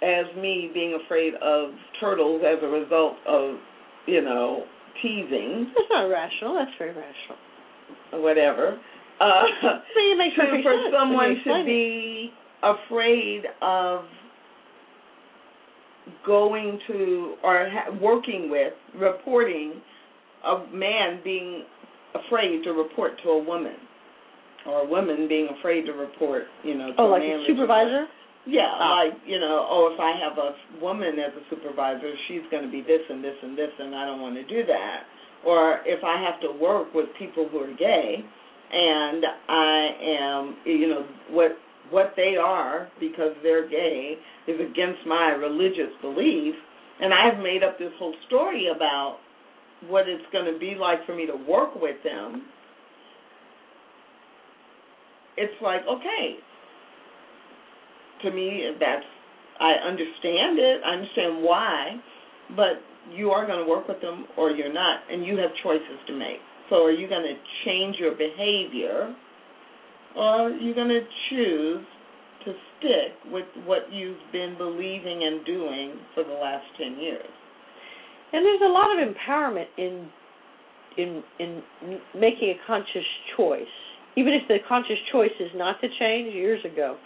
[0.01, 3.55] as me being afraid of turtles as a result of,
[4.07, 4.63] you know,
[5.01, 6.55] teasing That's not rational.
[6.55, 7.37] That's very rational.
[8.13, 8.79] or whatever.
[9.19, 9.23] Uh,
[9.95, 12.31] mean, it makes to, for sense someone to be
[12.63, 14.05] afraid of
[16.25, 19.73] going to or ha- working with reporting
[20.45, 21.63] a man being
[22.15, 23.75] afraid to report to a woman
[24.65, 27.43] or a woman being afraid to report you know to Oh, a like a that-
[27.47, 28.05] supervisor?
[28.47, 29.03] Yeah Ah.
[29.03, 32.71] like you know oh if i have a woman as a supervisor she's going to
[32.71, 35.03] be this and this and this and i don't want to do that
[35.45, 38.23] or if i have to work with people who are gay
[38.71, 41.51] and i am you know what
[41.89, 44.15] what they are because they're gay
[44.47, 46.55] is against my religious belief
[47.01, 49.19] and i've made up this whole story about
[49.87, 52.43] what it's going to be like for me to work with them
[55.37, 56.35] it's like okay
[58.23, 59.05] to me that's
[59.59, 61.97] I understand it, I understand why,
[62.55, 62.77] but
[63.11, 66.13] you are going to work with them or you're not and you have choices to
[66.13, 66.37] make.
[66.69, 69.15] So are you going to change your behavior
[70.15, 71.85] or are you going to choose
[72.45, 77.25] to stick with what you've been believing and doing for the last 10 years?
[78.33, 80.09] And there's a lot of empowerment in
[80.97, 81.61] in in
[82.15, 83.05] making a conscious
[83.37, 83.61] choice,
[84.17, 86.33] even if the conscious choice is not to change.
[86.33, 86.97] Years ago,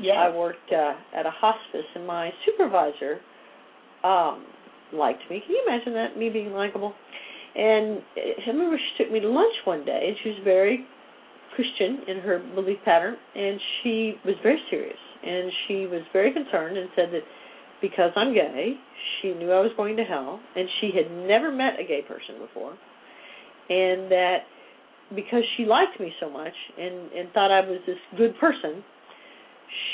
[0.00, 0.16] Yes.
[0.18, 3.20] I worked uh, at a hospice, and my supervisor
[4.02, 4.44] um,
[4.92, 5.42] liked me.
[5.46, 6.18] Can you imagine that?
[6.18, 6.92] Me being likable.
[7.54, 10.86] And uh, I remember she took me to lunch one day, and she was very
[11.54, 16.76] Christian in her belief pattern, and she was very serious, and she was very concerned,
[16.76, 17.22] and said that
[17.80, 18.74] because I'm gay,
[19.20, 22.40] she knew I was going to hell, and she had never met a gay person
[22.40, 22.72] before,
[23.68, 24.38] and that
[25.14, 28.82] because she liked me so much and and thought I was this good person,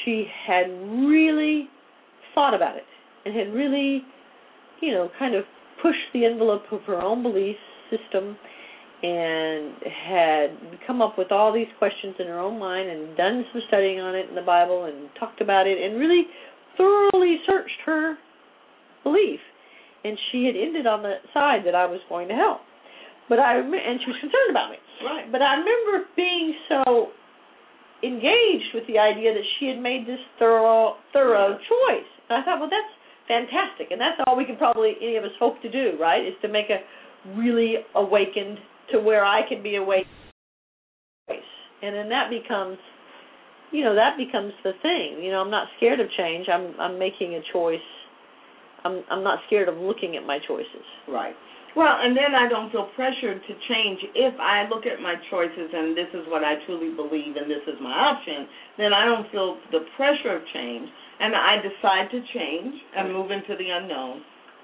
[0.04, 1.68] she had really
[2.34, 2.84] thought about it
[3.24, 4.02] and had really,
[4.80, 5.44] you know, kind of
[5.82, 7.56] pushed the envelope of her own belief
[7.90, 8.36] system
[9.02, 10.48] and had
[10.86, 14.14] come up with all these questions in her own mind and done some studying on
[14.14, 16.24] it in the Bible and talked about it and really
[16.76, 18.16] thoroughly searched her
[19.02, 19.40] belief.
[20.04, 22.60] And she had ended on the side that I was going to hell.
[23.28, 24.76] But I and she was concerned about me.
[25.04, 25.30] right.
[25.30, 27.08] But I remember being so
[28.02, 32.10] engaged with the idea that she had made this thorough thorough choice.
[32.28, 32.94] And I thought, well, that's
[33.28, 36.24] fantastic, and that's all we can probably any of us hope to do, right?
[36.24, 36.82] Is to make a
[37.36, 38.58] really awakened
[38.92, 40.06] to where I can be awake.
[41.82, 42.76] And then that becomes,
[43.72, 45.22] you know, that becomes the thing.
[45.22, 46.46] You know, I'm not scared of change.
[46.52, 47.78] I'm I'm making a choice.
[48.84, 50.84] I'm I'm not scared of looking at my choices.
[51.08, 51.34] Right.
[51.76, 55.70] Well, and then I don't feel pressured to change if I look at my choices
[55.72, 58.48] and this is what I truly believe and this is my option.
[58.76, 60.88] Then I don't feel the pressure of change,
[61.20, 64.22] and I decide to change and move into the unknown,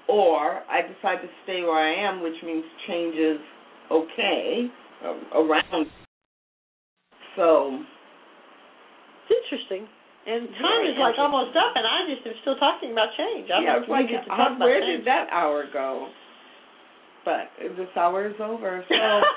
[0.09, 3.39] or I decide to stay where I am, which means change is
[3.91, 4.67] okay
[5.31, 5.87] around.
[7.37, 7.79] So
[9.27, 9.87] It's interesting.
[10.27, 13.47] And time is like almost up, and I just am still talking about change.
[13.47, 16.11] I'm yeah, like, it's like we get to talk about where did that hour go?
[17.27, 18.95] But this hour is over, so.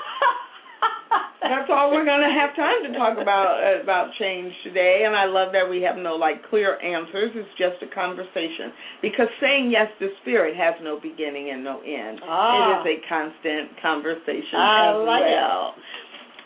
[1.43, 5.25] That's all we're going to have time to talk about about change today, and I
[5.25, 7.35] love that we have no like clear answers.
[7.35, 8.71] It's just a conversation
[9.01, 12.23] because saying yes to spirit has no beginning and no end.
[12.23, 12.79] Ah.
[12.79, 15.83] It is a constant conversation I as like it.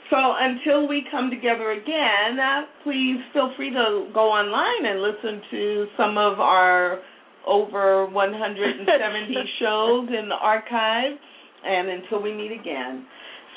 [0.09, 5.45] So until we come together again, uh, please feel free to go online and listen
[5.51, 7.05] to some of our
[7.45, 8.89] over 170
[9.59, 11.21] shows in the archive.
[11.65, 13.05] And until we meet again,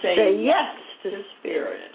[0.03, 1.91] say, Say yes to to spirit.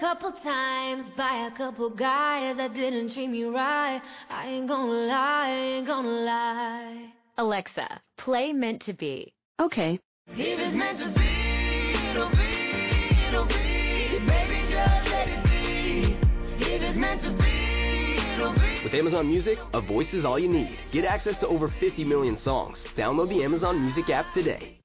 [0.00, 4.00] Couple times by a couple guys that didn't treat me right.
[4.30, 7.12] I ain't gonna lie, I ain't gonna lie.
[7.36, 9.30] Alexa, play Meant to Be.
[9.60, 10.00] Okay.
[10.28, 13.54] If it's meant to be, it'll be, it'll be.
[14.26, 16.16] Baby, just let it be.
[16.64, 18.84] If it's meant to be, it'll be.
[18.84, 20.78] With Amazon Music, a voice is all you need.
[20.92, 22.82] Get access to over 50 million songs.
[22.96, 24.78] Download the Amazon Music app today.